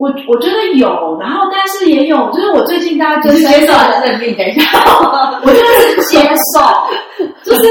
[0.00, 0.88] 我我觉得有，
[1.20, 4.62] 然后但是也有，就是我最近大家就就是接受的，认命，等一下，
[5.44, 7.62] 我就是接受，就是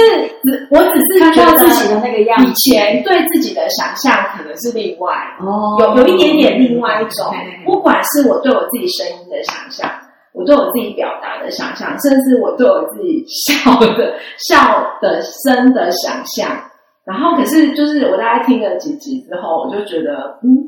[0.43, 5.11] 只我只是看到自己的那个样以，前对自己的想象可能是另外，
[5.41, 7.33] 哦有有一点点另外一种，
[7.65, 9.89] 不管是我对我自己声音的想象，
[10.31, 16.47] 我对我自己表达的想象，甚至我对我自己笑的笑的声的想象。
[17.05, 20.61] 然后可是就是我大概听了几集之后，我就觉得，嗯，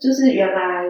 [0.00, 0.86] 就是原来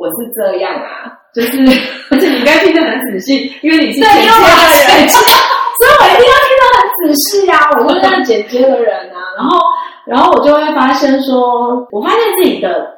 [0.00, 1.58] 我是这样啊，就是
[2.10, 5.12] 而且你应该听得很仔细，因为你是对，因为我要剪接。
[5.12, 5.38] 的人，
[5.76, 7.54] 所以我一定要听得很仔细啊！
[7.78, 9.58] 我就是那剪接的人啊，然后，
[10.06, 12.96] 然后我就会发现说，我发现自己的，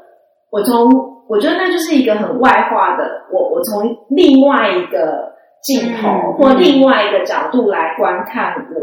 [0.50, 0.88] 我从
[1.28, 8.80] 我觉得那就是一个很外化的，我我从另外一个镜头、嗯或另外一个角度来观看我，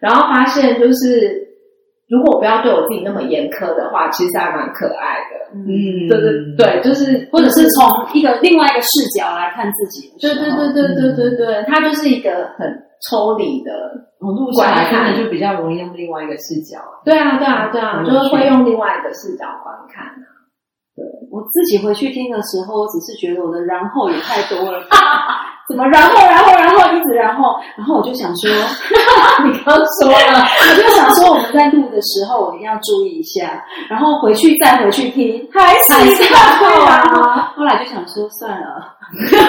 [0.00, 1.48] 然后发现就是，
[2.10, 5.38] 如果我不要对我自己那么严苛的话，其实还蛮可爱的。
[5.54, 5.64] 嗯
[6.08, 10.34] 对对对，就是或者是从一个另外一个视角来看自己的对。
[10.34, 12.66] 对对对对对对，它就是一个很
[13.08, 13.70] 抽离的。
[14.20, 16.78] 我录下来看的就比较容易用另外一个视角。
[17.04, 20.26] 对啊，对啊，对啊，嗯就是会用另外一个视角观看啊。
[21.30, 24.78] 我自己回去听的时候，我只是觉得我的然后也太多了，
[25.70, 28.50] 怎么然后然后然后一直然后，然后我就想说，
[29.46, 36.94] 你刚说了，我就想说我们在录的时候，我一定要注意一下，然后回去再回去听，还还是是然后啊？
[37.22, 37.52] 啊。
[37.56, 38.96] 后来就想说算了，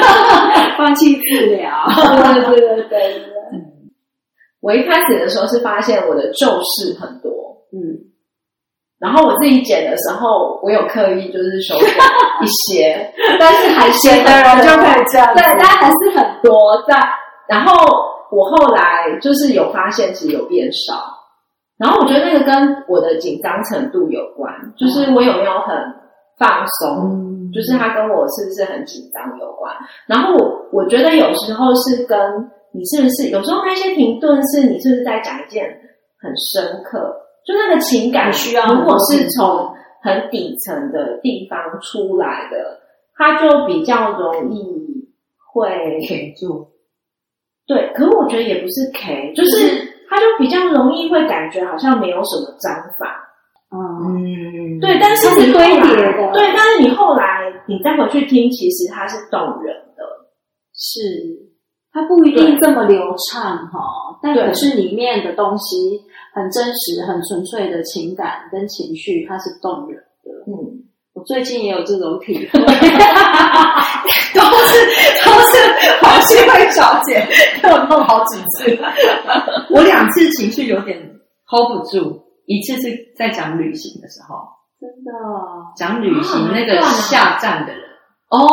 [0.77, 1.71] 放弃治疗。
[2.33, 3.21] 对对对对对。
[4.61, 7.33] 我一开始的时候是发现我的咒事很多，嗯，
[9.01, 11.87] 然后我自己剪的时候，我有刻意就是修改
[12.41, 16.95] 一些， 但是还是写的人就可以这样子对，但还是很多在。
[17.47, 17.73] 然后
[18.31, 20.93] 我后来就是有发现，其实有变少。
[21.77, 25.75] 然后我觉得那个跟我的紧张程度有关，就是我有没有很
[26.37, 29.75] 放松，嗯就是它跟我是不是很紧张有关。
[30.05, 32.17] 然后我我觉得有时候是跟
[32.71, 35.65] 你是不是有时候那些停顿是你是不是在讲一件
[36.21, 37.11] 很深刻，
[37.45, 39.73] 就那个情感需要如果是从
[40.03, 42.79] 很底层的地方出来的，
[43.15, 44.63] 它就比较容易
[45.51, 45.69] 会
[46.07, 46.67] 给住，
[47.67, 47.91] 对。
[47.93, 53.17] 可是我觉得也不是 K，就是它就比较容易会感觉好像没有什么章法。
[53.73, 53.79] 嗯，
[54.15, 56.31] 嗯，对，但是是你堆叠的。
[56.33, 60.03] 对，但是你后来你再回去听，其实它是动人的。
[60.73, 60.99] 是，
[61.93, 62.99] 它不一定这么流
[63.29, 63.79] 畅哈，
[64.21, 66.01] 但可是里面的东西
[66.33, 70.31] 很真实、很纯粹的情感跟情绪，它是动人的。
[70.47, 70.53] 嗯，
[71.13, 72.59] 我最近也有这种体会，
[74.33, 74.71] 都是
[75.25, 75.53] 都是
[76.01, 77.27] 黄旭慧小姐
[77.61, 78.79] 给我弄好几次，
[79.69, 80.97] 我两次情绪有点
[81.47, 84.35] hold 不住，一次是在讲旅行的时候，
[84.79, 85.11] 真的
[85.75, 87.81] 讲旅行啊那个下站的人，
[88.29, 88.47] 哦哦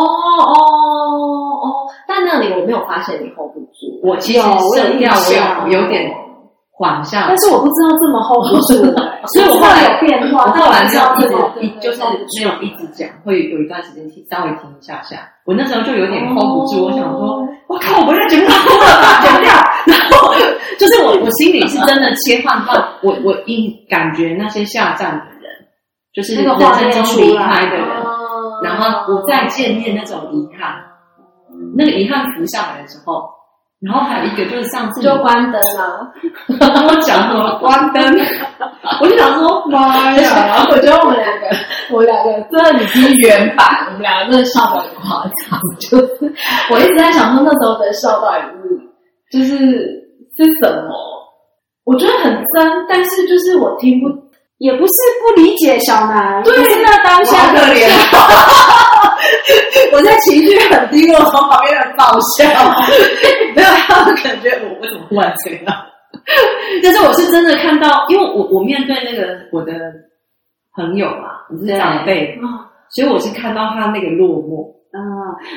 [1.62, 4.00] 哦，但那里我没有发现你 hold 不住。
[4.02, 6.10] 我其实有我有声调印象我有有点
[6.78, 8.74] 缓下但，是我不知道这么 hold 不住，
[9.34, 15.28] 所以我后来有变化，我后来没有一直一就是没有一直讲，会有一段时间停稍微停一下下。
[15.44, 19.52] 我那时候就有点 hold 不住，我想说，我靠，我不要节目上哭了吧，剪掉。
[19.90, 20.32] 然后
[20.78, 22.72] 就是我我心里是真的切换到
[23.02, 25.50] 我我一感觉那些下站的人，
[26.14, 30.74] 就是那个人生中离开的人，哦然后不再见面那种遗憾，
[31.76, 33.28] 那个遗憾浮上来的时候，
[33.80, 36.12] 然后还有一个就是上次就关灯了。
[36.48, 38.02] 跟我讲什么关灯，
[39.00, 41.46] 我就想说妈呀，我觉得我们两个，
[41.90, 45.60] 我们两个真的你是原版，我们两个真的笑到很夸张。
[45.78, 46.34] 就是
[46.70, 48.40] 我一直在想说那时候的笑到底
[49.30, 49.56] 是就是
[50.36, 50.90] 是什么？
[51.84, 54.08] 我觉得很真，但是就是我听不
[54.58, 57.88] 也不是不理解小南，对是那当下的好可怜
[59.92, 62.44] 我在情绪很低落，从旁边人爆笑。
[63.54, 65.76] 没有，他们感觉我为什么忽然这样？
[66.82, 69.72] 但是我是真的看到，因为我我面对那个我的
[70.76, 72.38] 朋友嘛，我是长辈，
[72.90, 75.00] 所以我是看到他那个落寞，嗯，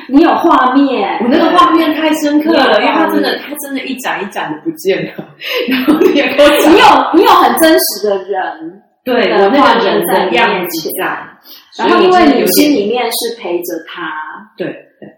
[0.08, 5.12] 你有画面，我那个画面太深刻了，因为他真的他真的一盏一盏的不见了，
[5.68, 6.24] 然后你，有
[7.14, 11.18] 你有很真实的人，对我那个人的样子在，
[11.78, 14.12] 然后因为你心里里面是陪着他，
[14.56, 15.08] 对对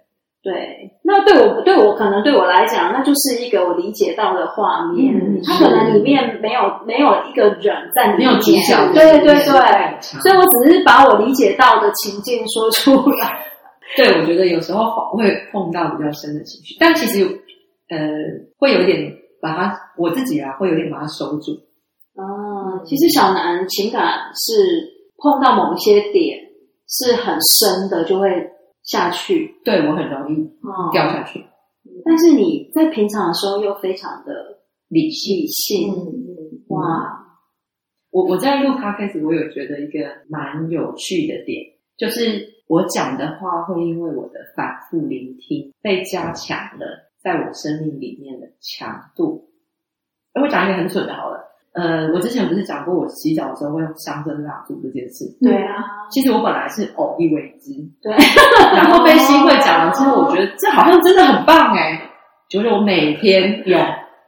[0.43, 5.15] 对，那对我对我可能对我来讲，那就是一个我理解到的画面。
[5.17, 13.45] 嗯他可能里面没有没有一个人在里面，没有主角对对对，对所以我只是把我理解到的情境说出来。
[13.97, 14.85] 对，我觉得有时候
[15.17, 17.25] 会碰到比较深的情绪，但其实
[17.91, 17.99] 呃
[18.59, 21.53] 会有一点把它我自己啊会有点把它收住。
[22.17, 24.03] 嗯，其实小南情感
[24.35, 24.53] 是
[25.19, 26.39] 碰到某一些点
[26.89, 28.29] 是很深的，就会
[28.83, 29.55] 下去。
[29.65, 31.45] 对我很容易哦掉下去，
[32.05, 34.33] 但是你在平常的时候又非常的
[34.89, 35.37] 理性。
[35.43, 36.83] 理性，嗯哇，
[38.11, 41.65] 我我在录 podcast，我有觉得一个蛮有趣的点，
[41.97, 49.51] 就是我讲的话会因为我的反复聆听被加强了，在我生命里面的强度。
[50.33, 51.44] 哎我讲一个很蠢的好了，
[51.75, 58.15] 呃，我之前不是讲过我洗澡的时候会用香氛蜡烛这件事，对啊，其实我本来是偶一为之，对，
[58.77, 62.01] 然后被新会讲了之后，我觉得这好像真的很棒哎，
[62.49, 63.81] 就是我每天用，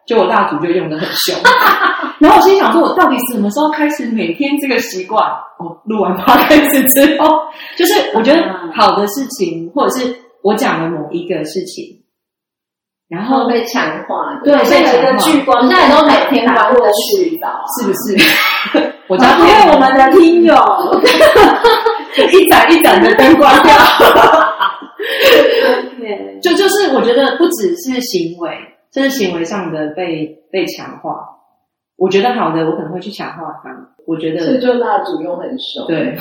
[0.06, 1.34] 就我蜡烛就用的很凶，
[2.18, 5.22] 然后我心想说，我到底什么时候开始每天这个习惯？
[5.58, 7.38] 哦，录完 podcast 之后，
[7.78, 8.42] 就是我觉得
[8.74, 11.84] 好的事情，或者是我讲的某一个事情，
[13.08, 17.30] 然后被强化，对，所以有一个聚光我现在都每天打过关灯去。
[17.30, 18.92] 洗澡，是不是？
[19.08, 20.54] 我家因为我们的听友，
[22.32, 23.72] 一盏一盏的灯关掉。
[25.98, 28.58] 对，就就是我觉得不只是行为，
[28.90, 31.14] 这是行为上的被被强化。
[31.96, 33.70] 我觉得好的，我可能会去强化它。
[34.06, 36.16] 我觉得所以就蜡烛用很熟，对，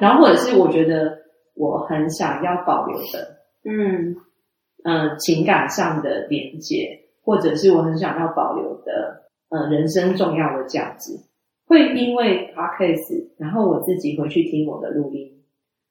[0.00, 1.12] 然后或者是我觉得
[1.54, 4.16] 我很想要保留的，嗯
[4.84, 11.12] 嗯、情感上的连接，或者是我很想要保留的，呃，人生重要的价值，
[11.66, 15.30] 会因为 podcast，然后我自己回去听我的录音，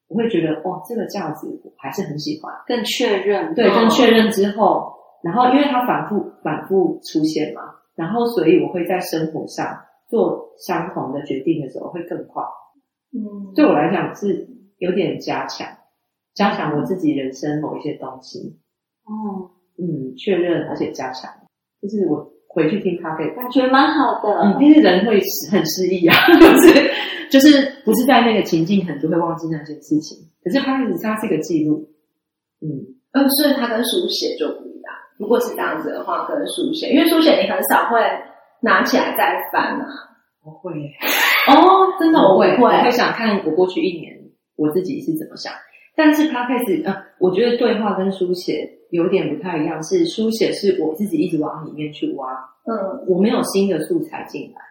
[0.08, 2.54] 我会觉得哇，这个价值我还是很喜欢。
[2.66, 4.92] 更确认，对，更确认之后，
[5.24, 7.62] 然后因为它反复反复出现嘛，
[7.96, 9.78] 然后所以我会在生活上
[10.10, 12.44] 做相同的决定的时候会更快。
[13.14, 15.68] 嗯，对我来讲是有点加强，
[16.34, 18.60] 加强我自己人生某一些东西，
[19.10, 19.50] 哦，
[19.82, 21.30] 嗯，确认而且加强，
[21.82, 24.30] 就是我回去听咖啡，感觉蛮好的。
[24.44, 25.20] 嗯，但是人会
[25.52, 26.92] 很失忆啊， 就是
[27.32, 30.18] 就是不是在那个情境，可能就会忘记那件事情。
[30.44, 31.90] 可是 p d c 它是一个记录，
[32.62, 32.70] 嗯，
[33.14, 34.94] 嗯，所以它跟书写就不一样。
[35.18, 38.00] 如果是这样子的话，跟书写，因为书写你很少会
[38.62, 39.86] 拿起来再翻啊。
[40.46, 40.90] 我会耶。
[41.50, 44.16] 哦，真的我会，不我会想看我过去一年
[44.56, 45.52] 我自己是怎么想。
[46.00, 52.32] 但是 o d c 呃，我觉得对话跟书写有点不太一样，是书写是我自己一直往里面去挖，
[52.64, 54.62] 嗯，我没有新的素材进来，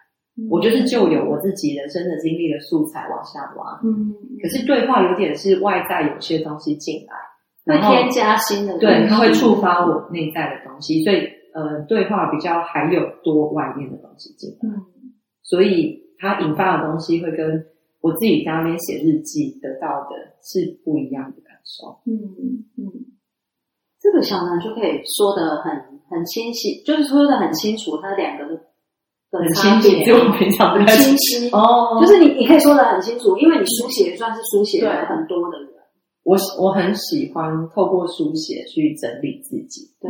[0.49, 3.79] 我就是就有我自己人生的经历的素材往下挖。
[3.83, 4.11] 嗯，
[4.41, 14.81] 可是对话有点是外在有些东西进来，会添加新的对，它会触发我内在的东西，所以呃，对话比较还有多外面的东西进来，嗯。
[15.43, 17.63] 所以它引发的东西会跟
[18.01, 21.99] 我自己在那边写日记得到的是不一样的感受。
[22.05, 22.15] 嗯
[22.77, 22.91] 嗯，
[23.99, 25.73] 这个小南就可以说的很
[26.09, 28.55] 很清晰，就是说的很清楚，他两个的
[29.31, 31.49] 的很清晰，就我平常不很清晰。
[31.51, 35.69] 哦，就是你你可以说的很清楚，因为你书写算是书写对了很多的人，
[36.23, 39.93] 我我很喜欢透过书写去整理自己。
[39.99, 40.09] 对，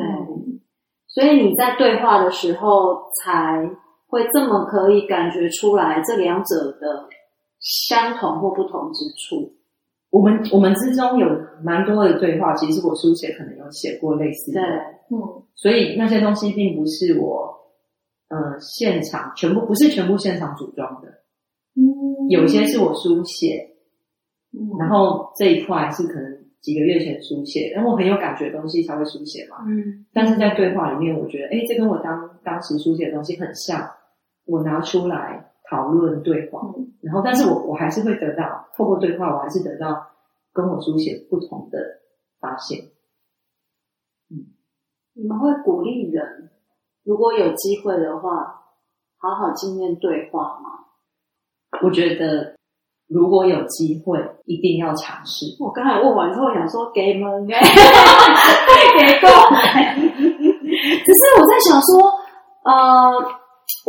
[1.08, 3.68] 所以你在对话的时候才
[4.08, 7.10] 会这么可以感觉出来这两者的
[7.60, 9.54] 相同或不同之处。
[10.10, 11.28] 我们我们之中有
[11.64, 14.70] 蛮多的对话，其实我书写可能有写过类似的，对，
[15.12, 15.44] 嗯。
[15.56, 17.54] 所以那些东西并不是我
[18.30, 21.10] 呃现场全部不是全部现场组装的，
[21.76, 23.70] 嗯，有些是我书写，
[24.52, 29.58] 嗯，然后这一块是可能几个月前书写，然后我很有感觉的东西才会书写嘛。
[29.68, 30.06] 嗯。
[30.12, 33.88] 但是在对话里面，我觉得，哎，这跟我当当时书写的东西很像，
[34.46, 36.62] 我拿出来讨论对话，
[37.02, 40.08] 然后，但是我我还是会得到透过对话，我还是得到
[40.52, 41.78] 跟我书写不同的
[42.40, 42.80] 发现。
[44.32, 44.56] 嗯
[45.14, 46.50] 你们会鼓励人，
[47.04, 48.64] 如果有机会的话，
[49.18, 50.70] 好好经验对话吗？
[51.84, 52.56] 我觉得
[53.08, 55.46] 如果有机会，一定要尝试。
[55.60, 57.54] 我刚才问完之后，想说给们给
[58.98, 59.28] 给够。
[61.06, 62.00] 只是我在想说，
[62.64, 63.39] 呃，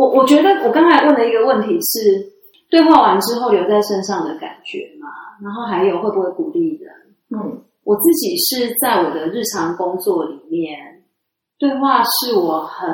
[0.00, 2.32] 我我觉得我刚才问的一个问题是，
[2.70, 5.08] 对话完之后留在身上的感觉嘛，
[5.42, 6.90] 然后还有会不会鼓励人？
[7.36, 11.04] 嗯我自己是在我的日常工作里面，
[11.58, 12.88] 对话是我很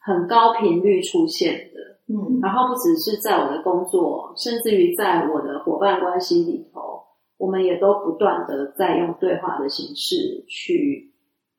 [0.00, 1.78] 很高频率出现的。
[2.12, 7.04] 嗯然后不只是在我的工作，甚至于在我的伙伴关系里头，
[7.36, 11.12] 我们也都不断的在用对话的形式去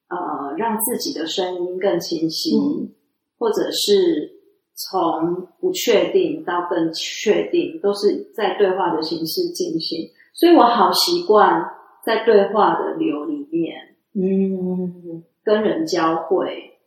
[0.10, 2.92] 呃让自己的声音更清晰，嗯
[3.38, 4.39] 或者是
[4.80, 10.10] 从不确定到更确定，都是在对话的形式进行。
[10.34, 11.70] 所以我好习惯
[12.06, 13.76] 在对话的流里面，
[14.16, 16.80] 嗯，跟人交汇，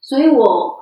[0.00, 0.78] 所以我，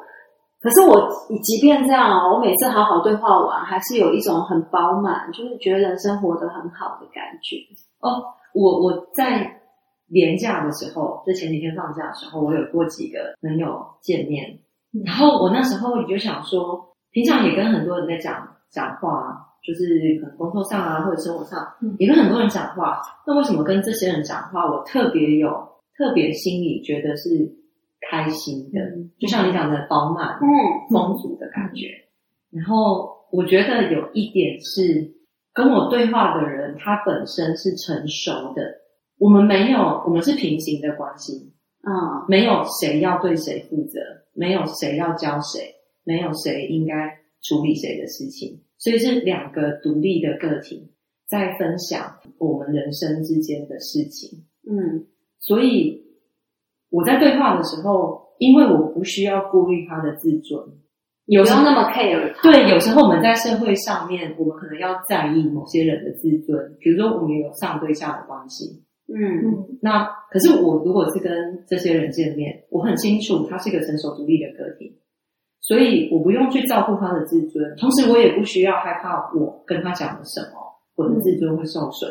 [0.61, 1.09] 可是我
[1.43, 7.57] 即便这样哦，我每次好好对话完，还是有一种很饱满，就是觉得人生活得很好的感觉。
[8.01, 8.23] 哦
[8.53, 9.61] 我我在
[10.09, 14.59] 年假的时候，就前几天放假的时候，我有过几个朋友见面，
[15.05, 19.37] 然后我那时候也就想说，平常也跟很多人在讲讲话，
[19.67, 21.67] 就是可能工作上啊，或者生活上，
[21.99, 23.01] 也跟很多人讲话。
[23.27, 25.51] 那为什么跟这些人讲话，我特别有
[25.97, 27.29] 特别心里觉得是
[28.11, 28.81] 开心的？
[29.19, 30.47] 就像你讲的饱满、嗯
[30.93, 31.89] 丰足的感觉。
[32.53, 35.13] 然后我觉得有一点是
[35.53, 38.63] 跟我对话的人，他本身是成熟的，
[39.19, 44.01] 我们没有，我们是平行的关系，啊没有谁要对谁负责，
[44.37, 45.75] 没有谁要教谁，
[46.05, 50.93] 没有谁应该处理谁的事情，所以是两个独立的个体
[51.29, 54.45] 在分享我们人生之间的事情。
[54.69, 55.07] 嗯
[55.39, 56.05] 所以
[56.91, 60.61] 我在对话的时候，因为我不需要顾虑他的自尊，
[61.27, 62.43] 有时候那么 care 他。
[62.43, 68.85] 对，有时候我们在社会上面，我们可能要在意某些人的自尊，比如说我们有上对下的关系。
[69.09, 74.99] 嗯嗯那可是我如果是跟这些人见面，我很清楚他是一个成熟独立的个体，
[75.61, 80.59] 所以我不用去照顾他的自尊，同时我也不需要害怕我跟他讲了什么，
[80.97, 82.11] 我的自尊会受损。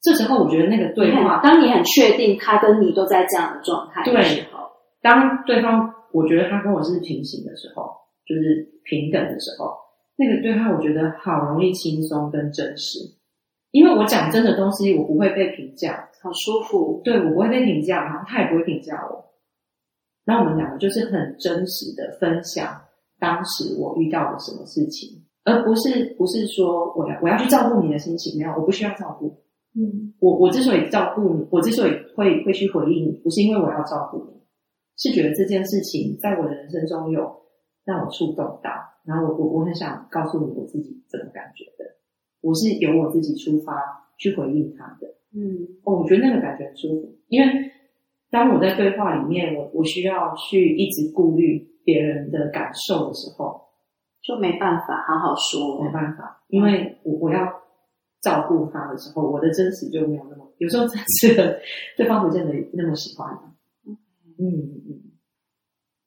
[0.00, 4.58] 这时候，我觉得那个对话，当你很确定他跟你都在这样的状态的对时候，
[5.00, 7.84] 当对方我觉得他跟我是平行的时候，
[8.26, 9.76] 就是平等的时候，
[10.16, 12.98] 那个对话我觉得好容易轻松跟真实，
[13.72, 17.00] 因为我讲真的东西，我不会被评价，好舒服。
[17.02, 19.24] 对我不会被评价，然后他也不会评价我。
[20.24, 22.80] 那我们两个就是很真实的分享
[23.18, 29.26] 当时我遇到的什么事情，而不是不是说我要我要去照顾你的心情，没有，我不需要照顾。
[29.74, 34.40] 嗯我我之所以照顾你，我之所以会会去回应你，不是因为我要照顾你，
[34.98, 37.22] 是觉得这件事情在我的人生中有
[37.84, 38.70] 让我触动到，
[39.04, 41.84] 然后我我我很想告诉你我自己怎么感觉的，
[42.42, 43.72] 我是由我自己出发
[44.18, 45.08] 去回应他的。
[45.34, 47.48] 嗯哦，我觉得那个感觉很舒服，因为
[48.30, 53.58] 当我在对话里面，我我需要去一直顾虑别人的感受的时候，
[54.22, 55.90] 就没办法好好说没。
[55.90, 57.46] 办法，因为我我要
[58.20, 61.58] 照顾他的时候，我的真实就没有那么，有时候真实的
[61.96, 63.28] 对方不见得那么喜欢。
[63.86, 63.96] 嗯
[64.38, 65.02] 嗯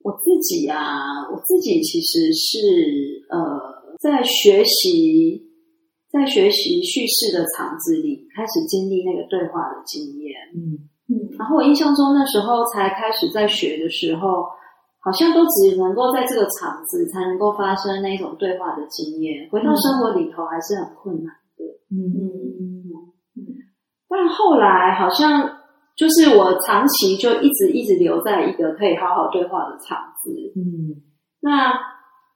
[0.04, 5.45] 我自己啊，我自己其实是呃，在学习，
[6.12, 10.34] 在学习叙事的场子里，开始经历那个对话的经验。
[10.56, 10.80] 嗯。
[11.10, 11.38] 嗯。
[11.38, 14.46] 然后我印象中那时候才开始在学的时候，
[15.00, 21.66] 好像都只能够在这个场子才能够发生那种对话的经验，回到生活里头还是很困难的。
[21.92, 21.98] 嗯。
[23.36, 23.44] 嗯。
[24.08, 25.50] 但后来好像
[25.98, 31.04] 就是我长期就一直一直留在一个可以好好对话的场子，嗯。
[31.42, 31.74] 那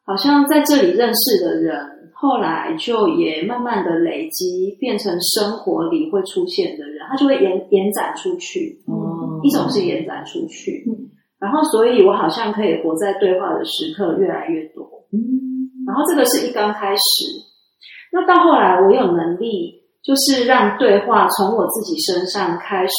[0.06, 8.82] 好像在这里认识的人，后来就也慢慢的累积，变成生活里会出现的人，他就会延延展出去。
[8.88, 10.92] 哦一种是延展出去，嗯
[11.40, 14.84] 然后所以我好像可以活在对话的时刻越来越多。
[15.14, 15.18] 嗯
[15.88, 17.00] 然后这个是一刚开始，
[18.12, 22.94] 那到后来我有能力，就是让对话从我自己身上开始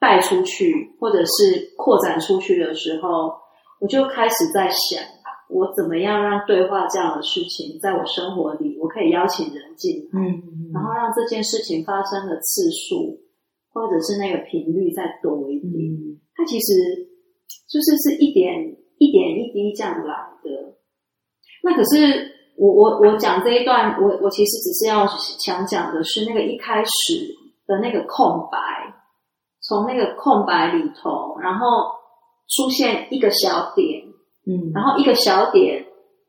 [0.00, 3.32] 带出去，或者是扩展出去的时候，
[3.80, 5.00] 我就开始在想，
[5.48, 13.18] 我怎么样让对话这样的事情在我生活里，我可以邀请人进来，嗯，然后让这件事情发生的次数
[13.72, 15.72] 或者是那个频率再多一点。
[15.72, 16.74] 嗯它其实
[17.66, 18.52] 就是是一点
[18.98, 20.76] 一点一滴这样来的。
[21.62, 27.34] 那可是我我我讲这一段，我我其实只是要想讲的是那个一开始
[27.66, 28.58] 的那个空白，
[29.62, 31.66] 从那个空白里头，然后
[32.54, 34.05] 出现一个小点，
[34.46, 35.84] 嗯，然后一个小点，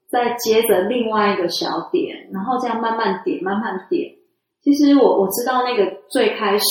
[0.10, 4.12] 再接着另外一个小点，然后这样慢慢点，慢慢点。
[4.62, 6.66] 其实我我知道那个最开始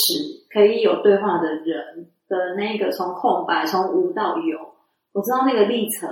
[0.53, 4.59] 可以有对话的人的那个从空白从无到有，
[5.13, 6.09] 我知道那个历程，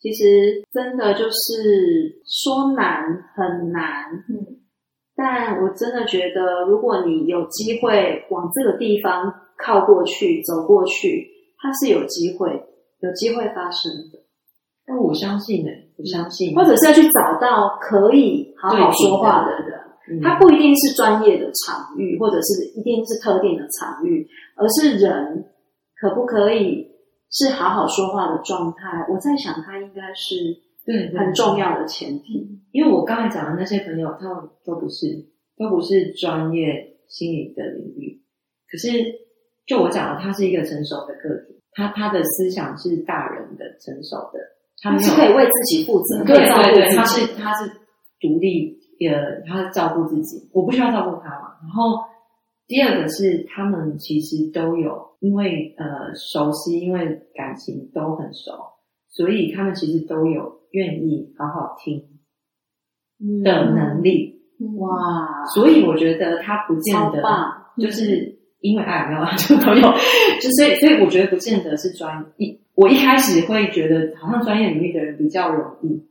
[0.00, 3.04] 其实真的就是说难
[3.34, 4.58] 很难，嗯，
[5.16, 12.50] 但我真的觉得，如果你有机会往这个地方靠过去、走过去，它是有机会、
[13.00, 14.23] 有机会发生的。
[14.86, 19.80] 但我相信呢、我相信，或者是要去找到可以好好说话的人。
[19.80, 25.46] 嗯它不一定是专业的场域，或者是一定是特定的场域，而是人
[25.96, 26.86] 可不可以
[27.30, 29.06] 是好好说话的状态。
[29.10, 30.34] 我在想，他应该是
[30.84, 32.46] 对对很重要的前提。
[32.70, 35.06] 因为我刚才讲的那些朋友，他们都不是
[35.56, 38.20] 都不是专业心理的领域，
[38.70, 38.88] 可是
[39.64, 44.40] 就我讲的，他是一个成熟的个体，他他的思想是大人的成熟的，
[44.84, 47.26] 他们是可以为自己负责，可对以照对对，他顾自己。
[47.26, 47.70] 是他是
[48.20, 48.78] 独立，
[49.08, 51.56] 呃，他是照顾自己，我不需要照顾他嘛。
[51.62, 51.98] 然后
[52.66, 58.52] 第二个是他们其实都有，因为呃熟悉，因为感情都很熟，
[59.08, 62.04] 所以他们其实都有愿意好好听
[63.42, 64.34] 的能力。
[64.78, 67.22] 哇，所以我觉得他不见得
[67.78, 69.82] 就是因为爱没有啊，就 朋友，
[70.42, 72.60] 就所以所以我觉得不见得是专一。
[72.74, 76.08] 我一开始会觉得好像专业领域的人比较容易，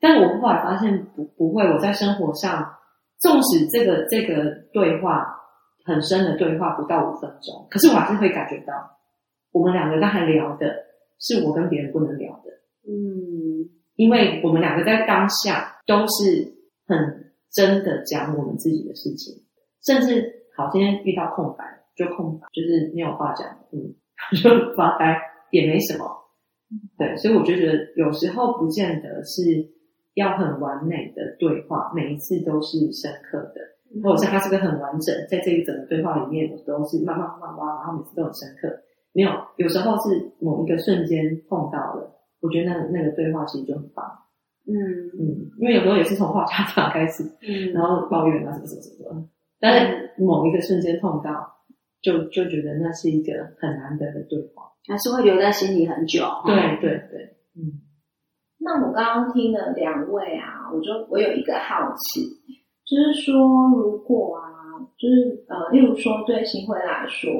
[0.00, 1.64] 但我后来发现不不会。
[1.64, 2.74] 我在生活上，
[3.18, 5.26] 纵使这个这个对话
[5.84, 8.74] 很深的对话不到五分钟，可是我还是会感觉到，
[9.52, 10.74] 我们两个刚才聊的
[11.18, 12.50] 是我跟别人不能聊的。
[12.88, 16.52] 嗯，因为我们两个在当下都是
[16.86, 19.34] 很真的讲我们自己的事情，
[19.82, 21.64] 甚至好，今天遇到空白
[21.96, 23.94] 就空白，就是没有话讲，嗯，
[24.42, 25.18] 就发呆
[25.56, 26.04] 也没什么，
[26.98, 29.40] 对，所以我就觉得有时候不见得是
[30.14, 33.60] 要很完美的对话，每一次都是深刻的，
[34.02, 38.68] 或者是它是个很完整，在这一整个对话里面，我都是慢慢慢慢挖，然后每次都很深刻。
[39.12, 44.04] 没有，有时候是某一个瞬间碰到了，我觉得那那个对话其实就很棒。
[44.68, 44.74] 嗯
[45.16, 49.28] 嗯，因为有时候也是从话家常开始，嗯，然后抱怨啊什么什么什么，
[49.58, 51.30] 但是某一个瞬间碰到，
[52.06, 54.70] 就就觉得那是一个很难得的对话。
[54.86, 56.22] 还是会留在心里很久。
[56.46, 57.18] 对对对，
[57.58, 57.82] 嗯，
[58.62, 62.22] 那我刚刚听了两位啊，我就我有一个好奇，
[62.86, 63.34] 就是说，
[63.74, 64.46] 如果啊，
[64.96, 67.34] 就是呃，例如说对新辉来说，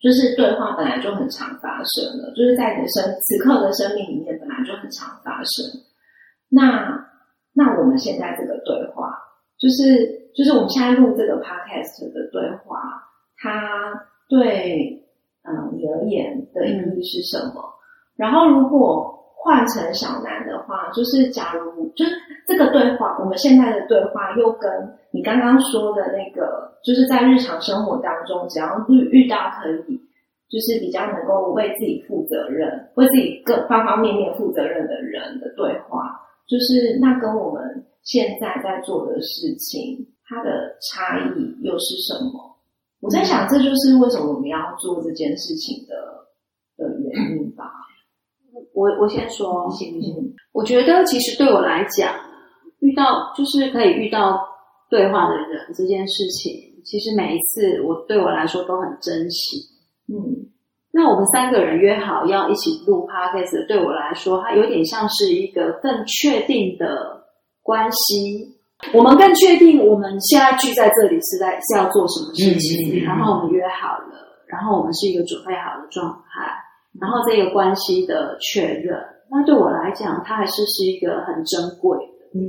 [0.00, 5.68] 就是对话本来就很常发生的，就是在你的生此刻的生命里面本来就很常发生。
[6.48, 6.88] 那
[7.52, 9.12] 那我们现在这个对话，
[9.58, 12.80] 就是就是我们现在录这个 podcast 的对话，
[13.44, 13.92] 他
[14.26, 15.04] 对
[15.42, 17.62] 呃你而言的意义是什么？
[18.16, 22.12] 然后如果换成小南的话，就是假如就是
[22.46, 24.70] 这个对话，我们现在的对话又跟
[25.10, 30.00] 你刚刚说的那个，就是在日常生活当中，只要遇遇到可以，
[30.48, 36.18] 就是比较能够为自己负责任、为自己各方方面面负责任的人的对话，
[36.48, 42.53] 就是那跟我们现在在做的事情，它的差异又是什么？
[43.04, 45.94] 我在想，这就是为什么我们要做这件事情的
[46.78, 47.70] 的原因吧。
[48.72, 52.14] 我我先说，行行，我觉得其实对我来讲，
[52.80, 54.40] 遇到就是可以遇到
[54.88, 59.58] 对话的人这件事情，其实每一次我对我来说都很珍惜。
[60.08, 60.48] 嗯
[60.90, 67.26] 那我们三个人约好要一起录 podcast，对我来说，它有点像是一个更确定的
[67.62, 68.53] 关系。
[68.92, 74.14] 我们更确定我们现在聚在这里是在是要做什么事情，然后我们约好了，
[74.46, 76.46] 然后我们是一个准备好的状态，
[77.00, 78.98] 然后这个关系的确认，
[79.30, 82.38] 那对我来讲，它还是是一个很珍贵的。
[82.38, 82.42] 嗯，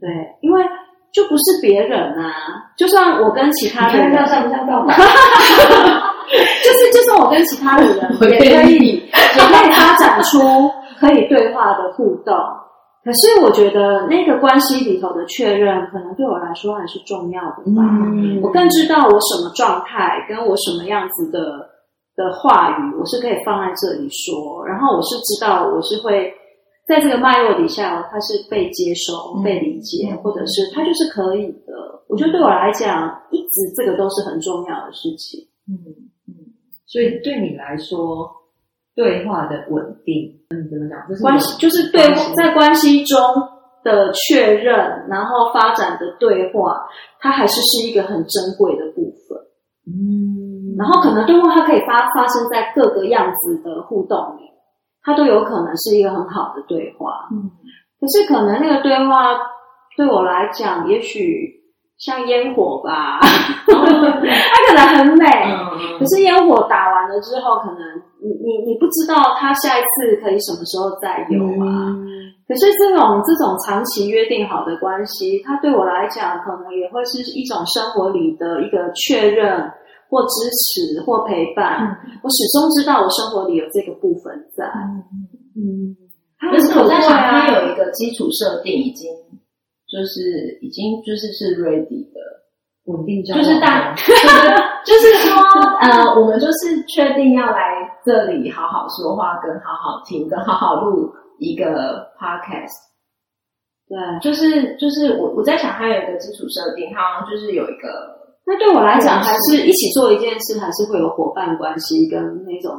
[0.00, 0.08] 对，
[0.42, 0.62] 因为
[1.12, 2.32] 就不是别人啊，
[2.76, 4.96] 就算我跟其他的人，像不像告白？
[6.30, 7.96] 就是就算我跟其他的人
[8.30, 10.38] 也可以，也可以发展出
[11.00, 12.34] 可以对话的互动。
[13.02, 17.82] 可是我觉得那个关系里头的确认，可能对我来说还是重要的吧。
[18.12, 21.40] 嗯我更知道我什么状态，跟我什么样子的
[22.14, 24.66] 的话语，我是可以放在这里说。
[24.66, 26.30] 然后我是知道我是会
[26.86, 31.72] 在这个脉络底下，它是被接收、嗯被理解，或者是它就是可以的。
[32.08, 35.40] 我觉得对我来讲，一直这个都是很重要的事情。
[35.68, 35.72] 嗯
[36.28, 36.34] 嗯，
[36.86, 38.28] 所以对你来说，
[38.94, 40.98] 对话的稳定，嗯，怎么讲？
[41.08, 43.18] 这是关系就是对关系在关系中
[43.82, 46.86] 的确认，然后发展的对话，
[47.18, 49.38] 它还是是一个很珍贵的部分。
[49.86, 54.42] 嗯，然后可能对话它可以发发生在各个样子的互动里，
[55.02, 57.28] 它都有可能是一个很好的对话。
[57.32, 57.50] 嗯
[58.00, 59.36] 可是可能那个对话
[59.94, 61.59] 对我来讲，也许
[62.00, 63.20] 像烟火吧，
[63.68, 67.80] 它可能很美，嗯可是烟火打完了之后，可能
[68.24, 71.92] 你你你不知道它下一次可以什么时候再有啊。
[71.92, 72.08] 嗯。
[72.48, 79.60] 可是这种这种长期约定好的关系，它对我来讲，可能也会是一种生活里的一个确认
[80.08, 81.84] 或支持或陪伴。
[82.24, 84.64] 我始终知道我生活里有这个部分在，
[85.54, 85.94] 嗯，
[86.40, 87.46] 它但是我在想，啊。
[87.46, 89.06] 它有一个基础设定，已经
[89.90, 92.20] 就是已经就是是 ready 的，
[92.86, 93.92] 稳定交往就是大，
[94.86, 95.36] 就是说，
[95.82, 102.88] 呃，我们就是确定要来这里好好说话，跟好好听，跟好好录一个 podcast。
[103.88, 103.98] 对。
[104.22, 107.88] 就是就是我我在想，它有一个基础设定，它好像就是有一个
[108.46, 112.72] 那对我来讲，还是一起做一件事，还是会有伙伴关系跟那种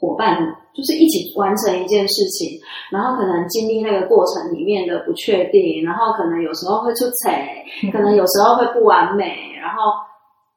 [0.00, 0.38] 伙伴，
[0.74, 2.58] 就是一起完成一件事情，
[2.90, 9.92] 然后可能经历那个过程里面的不确定，然后可能有时候会出彩，可能有时候会不完美，然后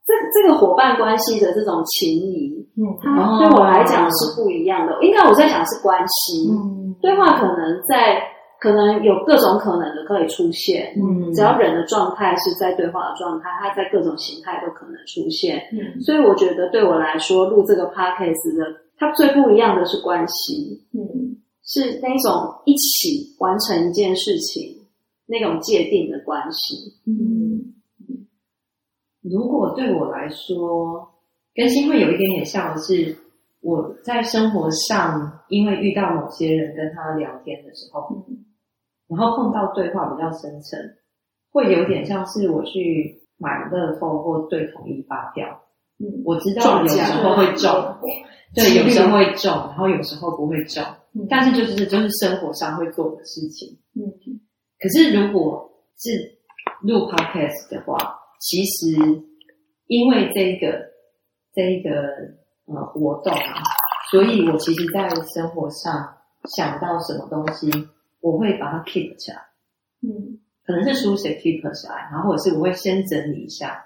[0.05, 4.97] 这这个伙伴关系的这种情谊，嗯它对我来讲是不一样的。
[5.01, 8.21] 应该我在讲是关系，嗯对话可能在
[8.59, 15.57] 可能有各种可能的可以出现，嗯只要人的状态是在对话的状态，它在各种形态都可能出现。
[15.73, 18.65] 嗯所以我觉得对我来说，录这个 podcast 的，
[18.97, 21.37] 它最不一样的是关系，嗯。
[21.67, 24.85] 是那种一起完成一件事情
[25.25, 26.93] 那种界定的关系。
[27.07, 27.73] 嗯。
[29.23, 31.09] 如果对我来说，
[31.55, 33.17] 跟新会有一点点像的是，
[33.61, 38.23] 我在生活上因为遇到某些人跟他聊天的时候，
[39.07, 40.79] 然后碰到对话比较深层，
[41.51, 45.63] 会有点像是我去买乐透或对统一发票，
[45.97, 47.71] 嗯我知道有时候会中，
[48.53, 50.83] 对，有时候会中，然后有时候不会中，
[51.13, 51.25] 嗯。
[51.29, 53.77] 但是就是就是生活上会做的事情。
[53.95, 54.03] 嗯。
[54.79, 56.37] 可是如果是
[56.81, 58.97] 录 podcast 的话，其实
[59.87, 60.91] 因为这一个
[61.53, 61.91] 这一个
[62.65, 63.63] 呃活动啊，
[64.11, 66.17] 所以我其实在生活上
[66.55, 67.71] 想到什么东西，
[68.19, 69.37] 我会把它 keep 起来，
[70.01, 70.39] 嗯。
[70.65, 73.85] 可能是书写 keep 起来，然后或者是我会先整理一下，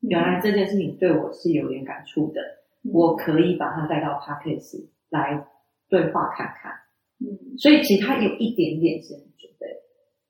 [0.00, 2.40] 原来这件事情对我是有点感触的，
[2.84, 5.46] 嗯我可以把它带到 podcast 来
[5.88, 6.72] 对话看看，
[7.20, 9.66] 嗯所以其实它有一点点是准备。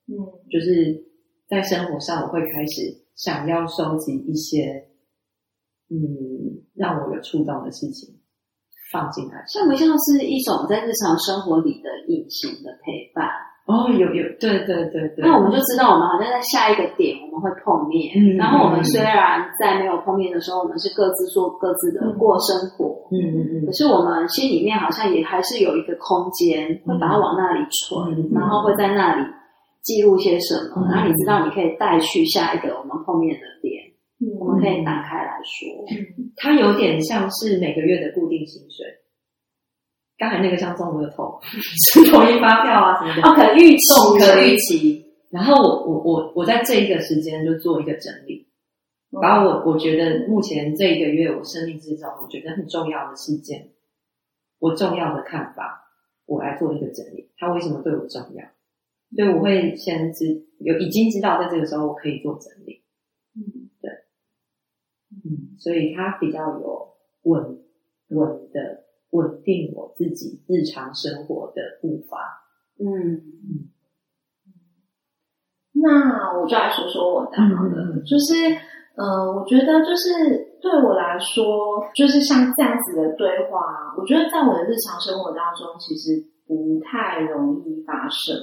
[0.08, 0.14] 嗯
[0.50, 1.04] 就是
[1.48, 4.88] 在生活上，我会开始想要收集一些，
[5.90, 8.14] 嗯，让我有触动的事情
[8.92, 9.44] 放进来。
[9.46, 13.26] 像不像是一种在日常生活里的隐形的陪伴？
[13.66, 15.26] 哦，有有，对对对对。
[15.26, 18.14] 那我们就知道，我们好像在下一个点我们会碰面。
[18.14, 29.26] 嗯然后我们虽然在没有碰面的时候，我们是各自做各自的过生活，嗯嗯嗯可是我们心里面好像也还是有一个空间，会把它往那里存，嗯然后会在那里
[29.82, 33.82] 记录些什么，嗯然后你知道你可以带去下一个我们碰面的点，
[34.22, 35.66] 嗯我们可以打开来说。
[36.36, 38.86] 它有点像是每个月的固定薪水。
[40.18, 41.38] 刚才那个像中乐透，
[41.92, 43.28] 是统一发票啊什么的。
[43.28, 45.04] 哦，可预期，可预期。
[45.30, 48.46] 然后我我我我在这一个时间就做一个整理，
[49.20, 53.72] 把我我觉得目前这一个月我生命之中我觉得很重要的事件，
[54.58, 55.90] 我重要的看法，
[56.24, 58.44] 我来做一个整理，它为什么对我重要？
[59.14, 60.26] 所以我会先知
[60.60, 62.82] 有已经知道在这个时候我可以做整理，
[63.34, 63.68] 嗯
[65.24, 67.58] 嗯，所以它比较有稳
[68.08, 72.18] 稳的稳定我自己日常生活的步伐。
[72.78, 73.70] 嗯嗯，
[75.72, 78.34] 那我就来说说我的好了，就是，
[78.96, 80.12] 呃，我觉得就是
[80.60, 81.44] 对我来说，
[81.94, 88.36] 就是像这样子的对话，我觉得在我的日常生活当中，其实不太容易发生。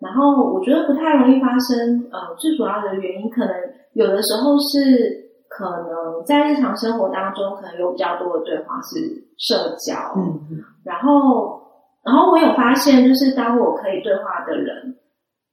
[0.00, 3.54] 然后我觉得不太容易发生，呃，最主要的原因可能
[3.92, 5.19] 有的时候是
[5.50, 8.96] 可能在日常生活当中，可能有比较多的对话是
[9.36, 10.62] 社交，嗯嗯。
[10.84, 11.60] 然后，
[12.06, 14.96] 然后我有发现，就是当我可以对话的人，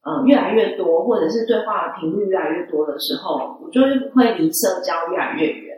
[0.05, 3.81] 呃，越来越多，或者是对话的频率越来越多的时候，我就
[4.13, 5.77] 会离社交越来越远，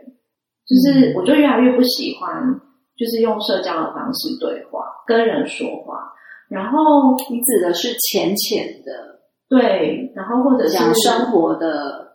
[0.68, 2.60] 就是我就越来越不喜欢，
[2.96, 6.12] 就是用社交的方式对话，跟人说话。
[6.48, 9.18] 然后你指的是浅浅的
[9.48, 12.09] 对，然后或者是生活的，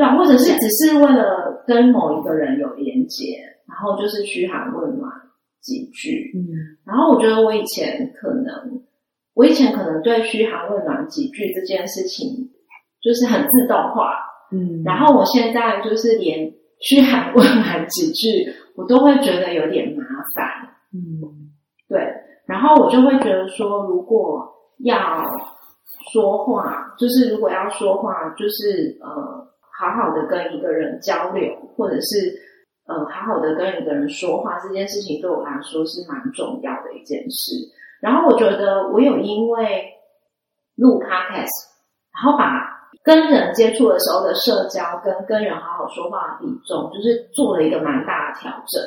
[0.00, 3.36] 对啊，或者是只是为了跟某一个人有连接，
[3.68, 5.12] 然后就是嘘寒问暖
[5.60, 6.32] 几句。
[6.34, 6.40] 嗯
[6.86, 8.80] 然后我觉得我以前可能，
[9.34, 12.48] 我以前可能对嘘寒问暖几句这件事情
[13.02, 14.16] 就是很自动化，
[14.52, 20.02] 嗯，然后我现在就是连嘘寒问暖几句，我都会觉得有点麻
[20.34, 20.66] 烦。
[20.94, 21.52] 嗯
[21.90, 22.00] 对，
[22.46, 24.48] 然后我就会觉得说，如果
[24.78, 25.22] 要
[26.10, 29.46] 说话，就是如果要说话，就是呃，
[29.80, 32.38] 好好的跟一个人交流，或者是
[32.86, 37.54] 呃，好好的跟一个人说话，这件事情对我来说是蛮重要的一件事。
[38.02, 39.88] 然后我觉得我有因为
[40.76, 41.48] 录 podcast，
[42.12, 42.68] 然后把
[43.02, 48.82] 跟人接触的时候的社交跟跟人好好说话的比重，就是做了一个蛮大的调整。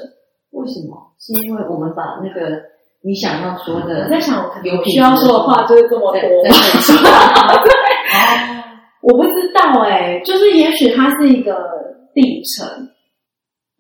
[0.51, 1.11] 为什么？
[1.17, 2.61] 是因为我们把那个
[3.01, 6.21] 你想要说的我在想，有需要说的话就是这么多
[9.03, 11.53] 我不知道哎、就是也许它是一个
[12.13, 12.65] 历程，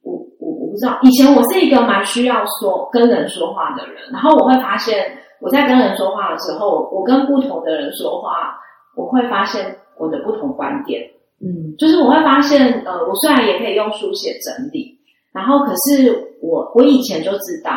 [0.03, 0.99] 我我我不知道。
[1.01, 8.53] 以前我是一个蛮需要说跟人说话的人，然后我会发现我在跟人说话的时候，我跟不同的人说话，
[8.95, 11.01] 我会发现我的不同观点。
[11.41, 14.97] 嗯就是我会发现，呃，我虽然也可以用书写整理，
[15.33, 17.71] 然后可是我我以前就知道，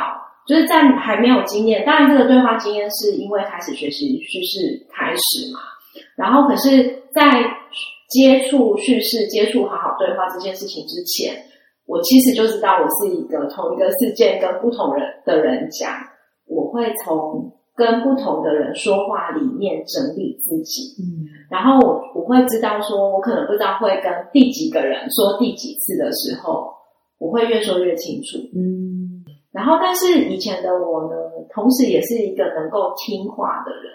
[0.47, 5.59] 就是在还没有经验，当然这个对话经验是因为开始学习叙事开始嘛，
[6.16, 7.22] 然后可是，在
[8.09, 11.34] 接触叙事、接触好好对话这件事情之前，
[11.86, 15.90] 我其实就知道我是一个同一个事件跟不同人的人讲，
[16.47, 26.72] 我会从跟不同的人说话里面整理自己，嗯然后我我会知道说，我可能不知道会跟第几个人说第几次的时候，
[27.18, 28.38] 我会越说越清楚。
[28.55, 31.16] 嗯然后，但是以前的我呢，
[31.51, 33.90] 同时也是一个能够听话的人，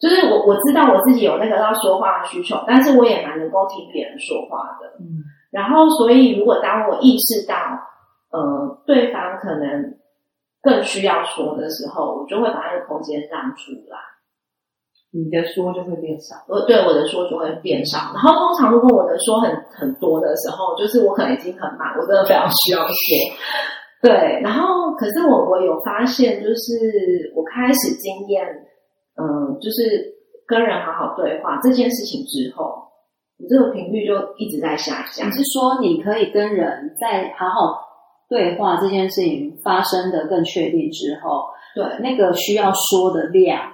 [0.00, 4.88] 就是我我知道我自己有那个要说话的需求，但是我也蛮能够听别人说话的。
[4.98, 5.20] 嗯
[5.50, 7.54] 然后，所以如果当我意识到，
[8.30, 8.38] 呃，
[8.86, 9.98] 对方可能
[10.62, 13.98] 更需要说的时候，我就会把那个空间让出来。
[15.12, 16.36] 你的说就会变少。
[16.46, 17.98] 我对我的说就会变少。
[18.14, 22.94] 然后通常如果我的说很很多的时候，就是我可能已经很满，我真的非常需要说。
[24.02, 28.46] 对，然后可是我我有发现，就是我开始经验，
[29.20, 30.12] 嗯、就是
[30.46, 32.64] 跟人好好对话这件事情之后，
[33.38, 35.32] 我这个频率就一直在下降你。
[35.32, 37.78] 是说你可以跟人在好好
[38.28, 41.44] 对话这件事情发生的更确定之后，
[41.74, 43.72] 对，那个需要说的量，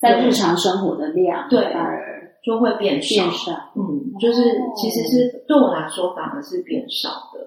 [0.00, 3.22] 在日常生活的量，对反而就会变少。
[3.22, 3.52] 变少。
[3.76, 4.42] 嗯，就是
[4.76, 7.40] 其实是对我来说反而是变少的。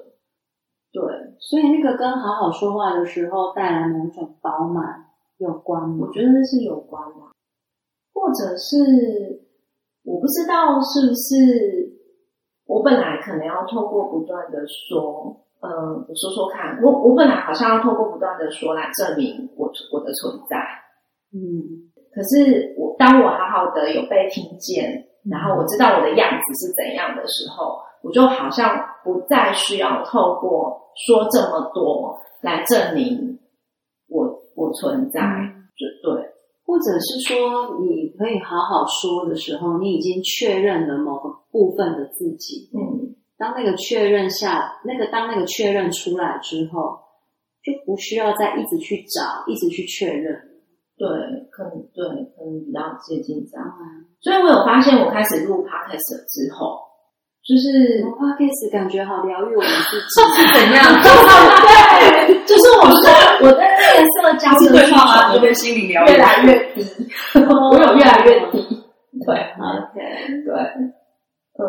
[0.93, 1.03] 对，
[1.39, 4.83] 所以那个跟好好说话的时候带来某种饱满
[5.38, 6.07] 有关吗？
[6.07, 6.13] 我？
[6.13, 7.15] 觉得是有关的，
[8.13, 9.41] 或者是
[10.03, 11.93] 我不知道是不是
[12.65, 15.69] 我本来可能要透过不断的说，呃，
[16.07, 20.57] 我说说看，我我本来好像要透过不断的说来证明我我的存在，
[21.33, 33.26] 嗯，可是我当我好好的有被听见，然后我知道我的样子是怎样的时候，我就好像不再需要透过说这么多来证明
[34.68, 35.22] 我我存在，
[35.78, 36.28] 就对。
[36.65, 42.70] 或者是说你可以好好说的时候，你已经确认了某个部分的自己。
[42.76, 46.99] 嗯，当那个确认下，那个当那个确认出来之后，
[47.63, 50.36] 就不需要再一直去找，一直去确认。
[50.97, 51.07] 对，
[51.51, 52.05] 可能对，
[52.36, 53.65] 可能比较接近这样。
[53.80, 56.82] 嗯，所以我有发现，我开始录 podcast 之后，
[57.47, 60.83] 就是我 podcast 感觉好疗愈我们自己， 怎样？
[60.99, 62.99] 对，就是我说
[63.47, 66.83] 我的那个社交的需求对心理疗愈越来越低，
[67.35, 68.83] 我有越来越低。
[69.25, 69.95] 对 OK，
[70.45, 70.53] 对，
[71.57, 71.63] 嗯，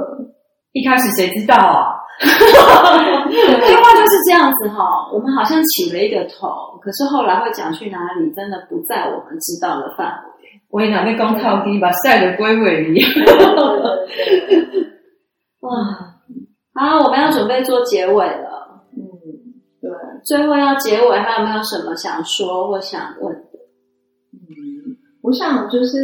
[0.72, 1.94] 一开始谁知道啊？
[2.20, 5.08] 对话就是这样子哈。
[5.12, 6.48] 我们好像起了一个头，
[6.82, 10.60] 可是后来会讲去哪里，真的不在我们知道的范围。
[10.70, 13.00] 我跟你讲，那光靠低把晒得归尾里。
[15.61, 15.70] 哇，
[16.74, 18.84] 好，我们要准备做结尾了。
[18.96, 19.02] 嗯，
[19.80, 19.90] 对，
[20.24, 23.59] 最后要结尾，还有没有什么想说或想问的？
[24.32, 25.98] 嗯，我想就是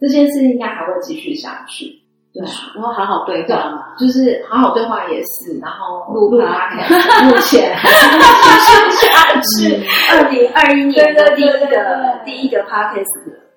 [0.00, 2.00] 这件事应该还会继续下去。
[2.34, 3.94] 对啊，然后好好对话嘛。
[3.96, 9.80] 就是好好对话也是，然后录录 podcast 目前还是下去。
[10.10, 13.06] 二零二一年的第一个第一个 podcast，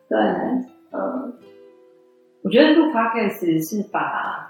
[0.08, 0.18] 对，
[0.94, 1.34] 嗯，
[2.44, 4.47] 我觉得录 podcast 是把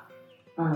[0.58, 0.76] 嗯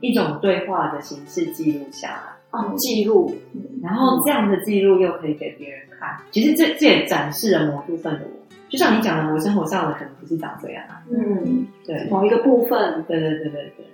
[0.00, 2.32] 一种对话的形式记录下来。
[2.52, 3.34] 哦，记录，
[3.82, 6.18] 然后这样的记录又可以给别人看。
[6.30, 11.02] 其实这这也展示了某部分的我，就像你讲的，我生活上的可能不是长这样啊。
[11.10, 13.86] 嗯，对，某一个部分，对对对对对。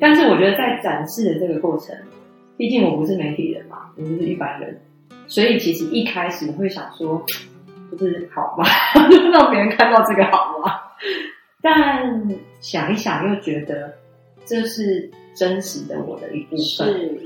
[0.00, 1.94] 但是我觉得在展示的这个过程，
[2.56, 4.80] 毕竟我不是媒体人嘛，我就是一般人，
[5.26, 7.22] 所以其实一开始会想说，
[7.92, 8.64] 就是好吗？
[9.30, 10.72] 让别人看到这个好吗？
[11.60, 12.26] 但
[12.60, 13.92] 想一想又觉得
[14.46, 16.58] 这是真实的我的一部分。
[16.64, 17.20] 是，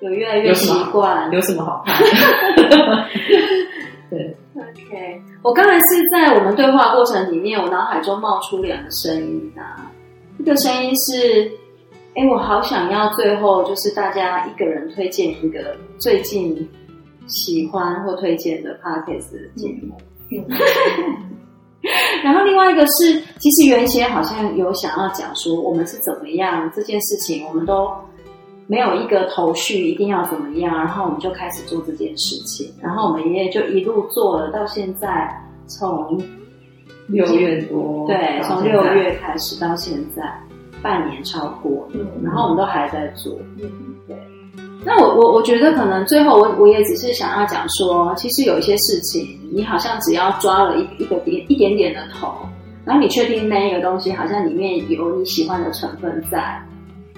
[0.00, 1.30] 有越来越习惯。
[1.32, 1.96] 有什么好看？
[4.10, 5.22] 对，OK。
[5.42, 9.92] 我刚才是在我们对话过程里面，我脑海中冒出两个声音啊。
[10.38, 11.50] 一个声音是，
[12.14, 16.66] 哎，我好想要最后就是大家一个人推荐一个最近
[17.26, 19.94] 喜欢或推荐的 podcast 节目。
[22.24, 27.88] 然后另外一个是，其实原先好像有想要讲说我们是怎么样这件事情，我们都
[28.66, 35.32] 没有一个头绪，一定要怎么样，然后我们就开始做这件事情，然后我们爷爷就一路做了到现在，
[35.66, 36.20] 从
[37.06, 40.22] 六月多，对，从六月开始到现在
[40.82, 41.88] 半年超过，
[42.22, 43.38] 然后我们都还在做，
[44.06, 44.16] 对。
[44.84, 52.32] 那我我我觉得可能最后我我也只是想要讲说，其实有一些事情，你好像只要抓了一一个点一点点的头，
[52.84, 56.62] 然后你确定那一个东西好像里面有你喜欢的成分在，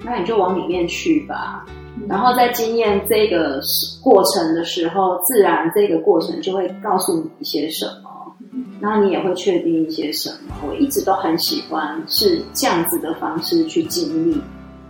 [0.03, 1.65] 那你就往里面去吧。
[2.09, 3.61] 然后在经验这个
[4.01, 8.35] 过程的时候，自然这个过程就会告诉你一些什么，
[8.79, 10.55] 然后你也会确定一些什么。
[10.67, 14.41] 我一直都很喜欢是这样子的方式去经历，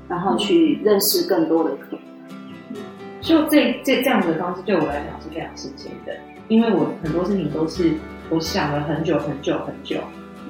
[0.08, 2.01] 然后去认识更多的可能。
[3.22, 6.14] 就这这这样的方式对我来讲是非常新鲜的，
[6.48, 7.92] 因为我很多事情都是
[8.30, 9.98] 我想了很久很久很久，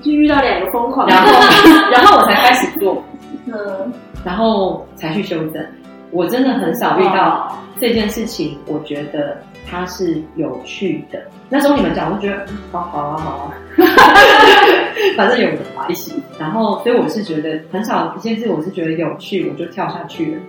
[0.01, 1.31] 就遇到两个疯狂，然后
[1.91, 3.03] 然后我才开始做，
[3.45, 3.93] 嗯，
[4.25, 5.65] 然后才去修正。
[6.11, 9.37] 我真的很少遇到这件事情，我觉得
[9.69, 11.21] 它是有趣的。
[11.49, 13.53] 那时候你们讲，我就觉得好好啊好啊，
[15.15, 15.57] 反正有人
[15.87, 16.21] 一起。
[16.37, 20.41] 然后所以我是觉得很少一件事，我是觉得有趣，我就跳下去了。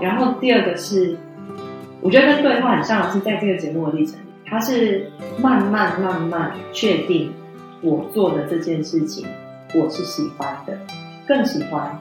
[0.00, 1.16] 然后第二个是，
[2.00, 4.16] 我觉得跟对话很像的是，在这个节目的历程，
[4.46, 7.32] 它是慢慢慢慢确定
[7.82, 9.26] 我做的这件事情
[9.74, 10.78] 我是喜欢的，
[11.28, 11.98] 更喜欢，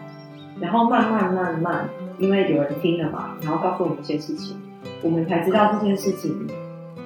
[0.59, 4.55] 然后慢慢慢慢，因为有人听了嘛，然后告诉我们一些事情，
[5.01, 6.47] 我们才知道这件事情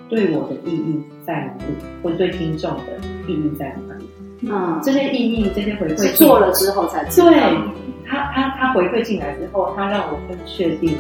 [0.10, 1.74] 对我的意义在哪里，
[2.04, 4.06] 或者对听众的意义在哪里。
[4.42, 7.28] 嗯，这些意义，这些回馈做了之后才知道。
[8.08, 10.96] 他他他回馈进来之后，他让我更确定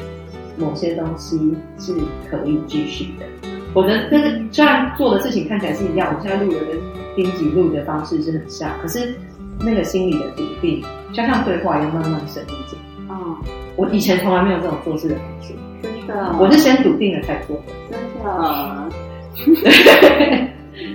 [0.57, 1.93] 某些东西是
[2.29, 3.25] 可以继续的。
[3.73, 6.79] 我的但是虽然做的事情看起来是一样，我现在录的跟
[7.15, 9.15] 编辑录的方式是很像，可是
[9.59, 12.77] 那个心里的笃定，就像对话一样慢慢深入进。
[13.09, 13.35] 嗯，
[13.75, 18.89] 我以前从来没有这种做事的方式，真的，我是先笃定了才做的，真的。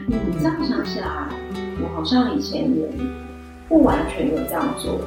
[0.06, 1.06] 你这样想起来，
[1.82, 2.88] 我好像以前也
[3.68, 4.98] 不完全有这样做。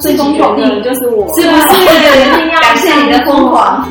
[0.00, 1.82] 最疯狂的就是我，是不是？
[1.82, 3.82] 一定要感谢你的疯狂，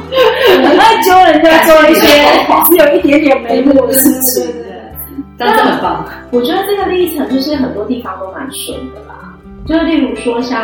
[0.63, 2.07] 很爱揪人家做一些
[2.69, 4.47] 只有一点点眉目的事情，
[5.38, 6.05] 真的很棒。
[6.32, 9.34] 我觉得这个历程就是很多地方都蛮顺的啦，
[9.67, 10.63] 就是例如说像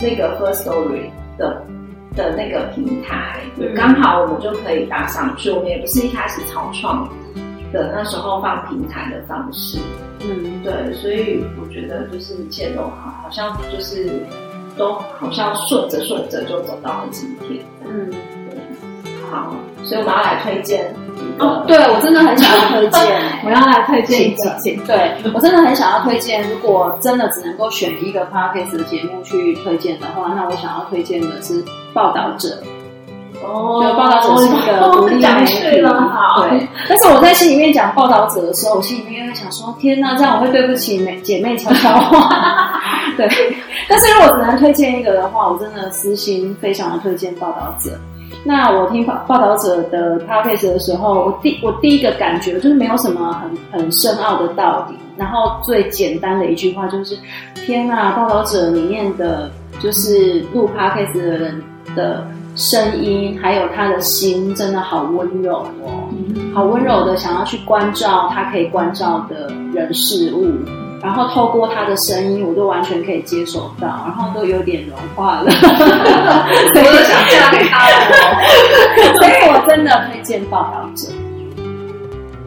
[0.00, 1.62] 那个 First Story 的
[2.16, 3.36] 的那个平台，
[3.76, 5.50] 刚好我们就可以搭上去。
[5.50, 7.06] 我们也不是一开始草创
[7.76, 9.78] 的那时候放平台的方式，
[10.22, 14.24] 嗯，对，所以我觉得就是一切都好，好像就是。
[14.78, 17.64] 都好像顺着顺着就走到了今天。
[17.88, 18.10] 嗯，
[18.50, 18.60] 对
[19.30, 20.94] 好，所以我们要来推荐。
[21.38, 24.54] 哦，对我真的很想要推荐， 我要来推荐一个。
[24.86, 31.64] 对我真的很想要推荐，如果真的只能够选一个 podcast 的节目去推荐的话，那我想要推荐的是
[31.94, 32.48] 《报道者》。
[33.46, 35.54] 哦，就报道者是一个独立媒体。
[35.60, 42.28] 对，但是我在心里面讲报道者的时候，我心里面会想说：天哪，这样我会对不起妹姐妹悄悄话。
[43.16, 43.26] 对，
[43.88, 47.98] 但是如果只能推荐一个的话，我真的私心非常的推荐报道者。
[48.44, 53.32] 那我听报报道者的 podcast 的时候，我第我第一个感觉就是没有什么
[53.72, 57.16] 很很深奥的道理，然后最简单的一句话就是：
[57.64, 61.62] 天哪，报道者里面的就是录 podcast 的人
[61.96, 62.26] 的。
[62.56, 66.08] 声音还有他的心真的好温柔哦，
[66.54, 70.50] 好温柔的想要去关照他可以关照的人事物，
[71.02, 77.94] 然后透过他的声音，我都完全可以接受到，然后都有点融化了， 我都想嫁给他了，
[79.18, 81.12] 所以我真的推荐报道者。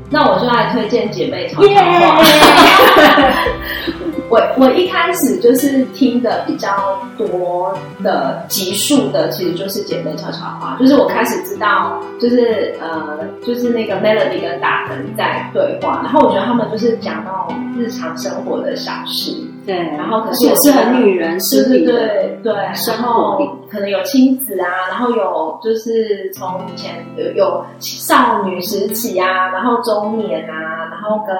[0.09, 2.19] 那我就来推荐姐妹悄悄话。
[4.29, 22.39] 我我一开始就是听的比较多的集数的，其实就是姐妹悄悄话，就是我开始知道，就是呃，就是那个 Melody 跟大鹏在对话，然后我觉得他们就是讲到日常生活的小事，对，然后可是也是很女人对对心理的，对。
[22.41, 23.37] 对，生然后
[23.69, 31.35] 可能有亲子啊，然后有就是从以前有有少女时期啊，然后中年啊，然后跟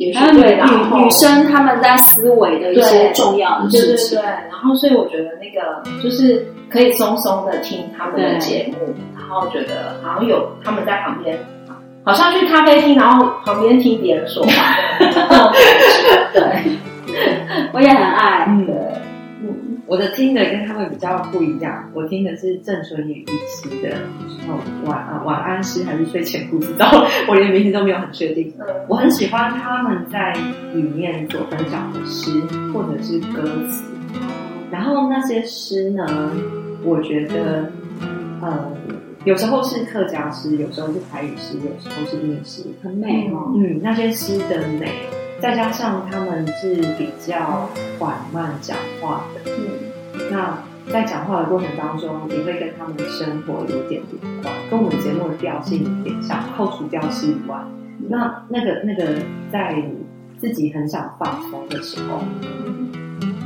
[0.00, 11.38] 也是女女女生她们在思维的一些重要的对对事情对，，然后所以我觉得那个就是可以松松的听他们的节目，然后觉得好像有他们在旁边，
[12.02, 14.52] 好像去咖啡厅，然后旁边听别人说话
[16.32, 16.42] 对。
[17.74, 18.46] 我也很爱。
[19.90, 23.96] 我的听的跟他们比较不一样，我听的是郑纯宇医师的
[24.84, 26.88] 晚啊晚安诗还是睡前不知道，
[27.26, 28.54] 我连名字都没有很确定。
[28.60, 28.66] 嗯。
[28.88, 30.32] 我很喜欢他们在
[30.72, 32.40] 里面所分享的诗
[32.72, 33.82] 或者是歌词，
[34.70, 36.06] 然后那些诗呢，
[36.84, 37.68] 我觉得，
[38.40, 38.70] 呃，
[39.24, 43.28] 有时候是客家诗，有时候是台语诗，有时候是闽诗，很美。
[43.32, 44.88] 哦，嗯，那些诗的美，
[45.40, 47.68] 再加上他们是比较
[47.98, 49.90] 缓慢讲话的，嗯。
[50.30, 50.58] 那
[50.92, 57.58] 在讲话的过程当中，也会跟他们的生活有点连贯，跟我们节目的调性有点像，扣除掉是以外，
[58.08, 59.14] 那那个那个
[59.50, 59.94] 在你
[60.38, 62.20] 自己很想放松的时候，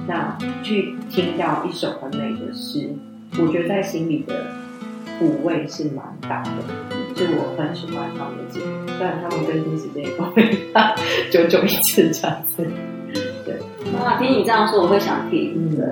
[0.07, 2.91] 那去听到一首很美的诗，
[3.39, 4.35] 我觉得在心里的
[5.21, 10.43] 抚慰是蛮大的，是我很喜欢他们的节目，虽然他们更新时间也不会
[10.73, 10.95] 大，
[11.31, 12.67] 久久一次这样子。
[13.45, 13.55] 对
[14.03, 15.53] 哇，听你这样说，我会想听。
[15.57, 15.87] 嗯，对，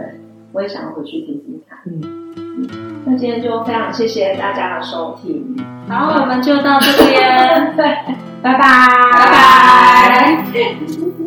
[0.53, 1.79] 我也想要回去听听看。
[1.87, 2.01] 嗯
[2.37, 2.69] 嗯，
[3.07, 5.57] 那今天就非常谢谢大家的收听，
[5.89, 7.85] 好，我们就到这边，对，
[8.43, 10.45] 拜拜，拜拜。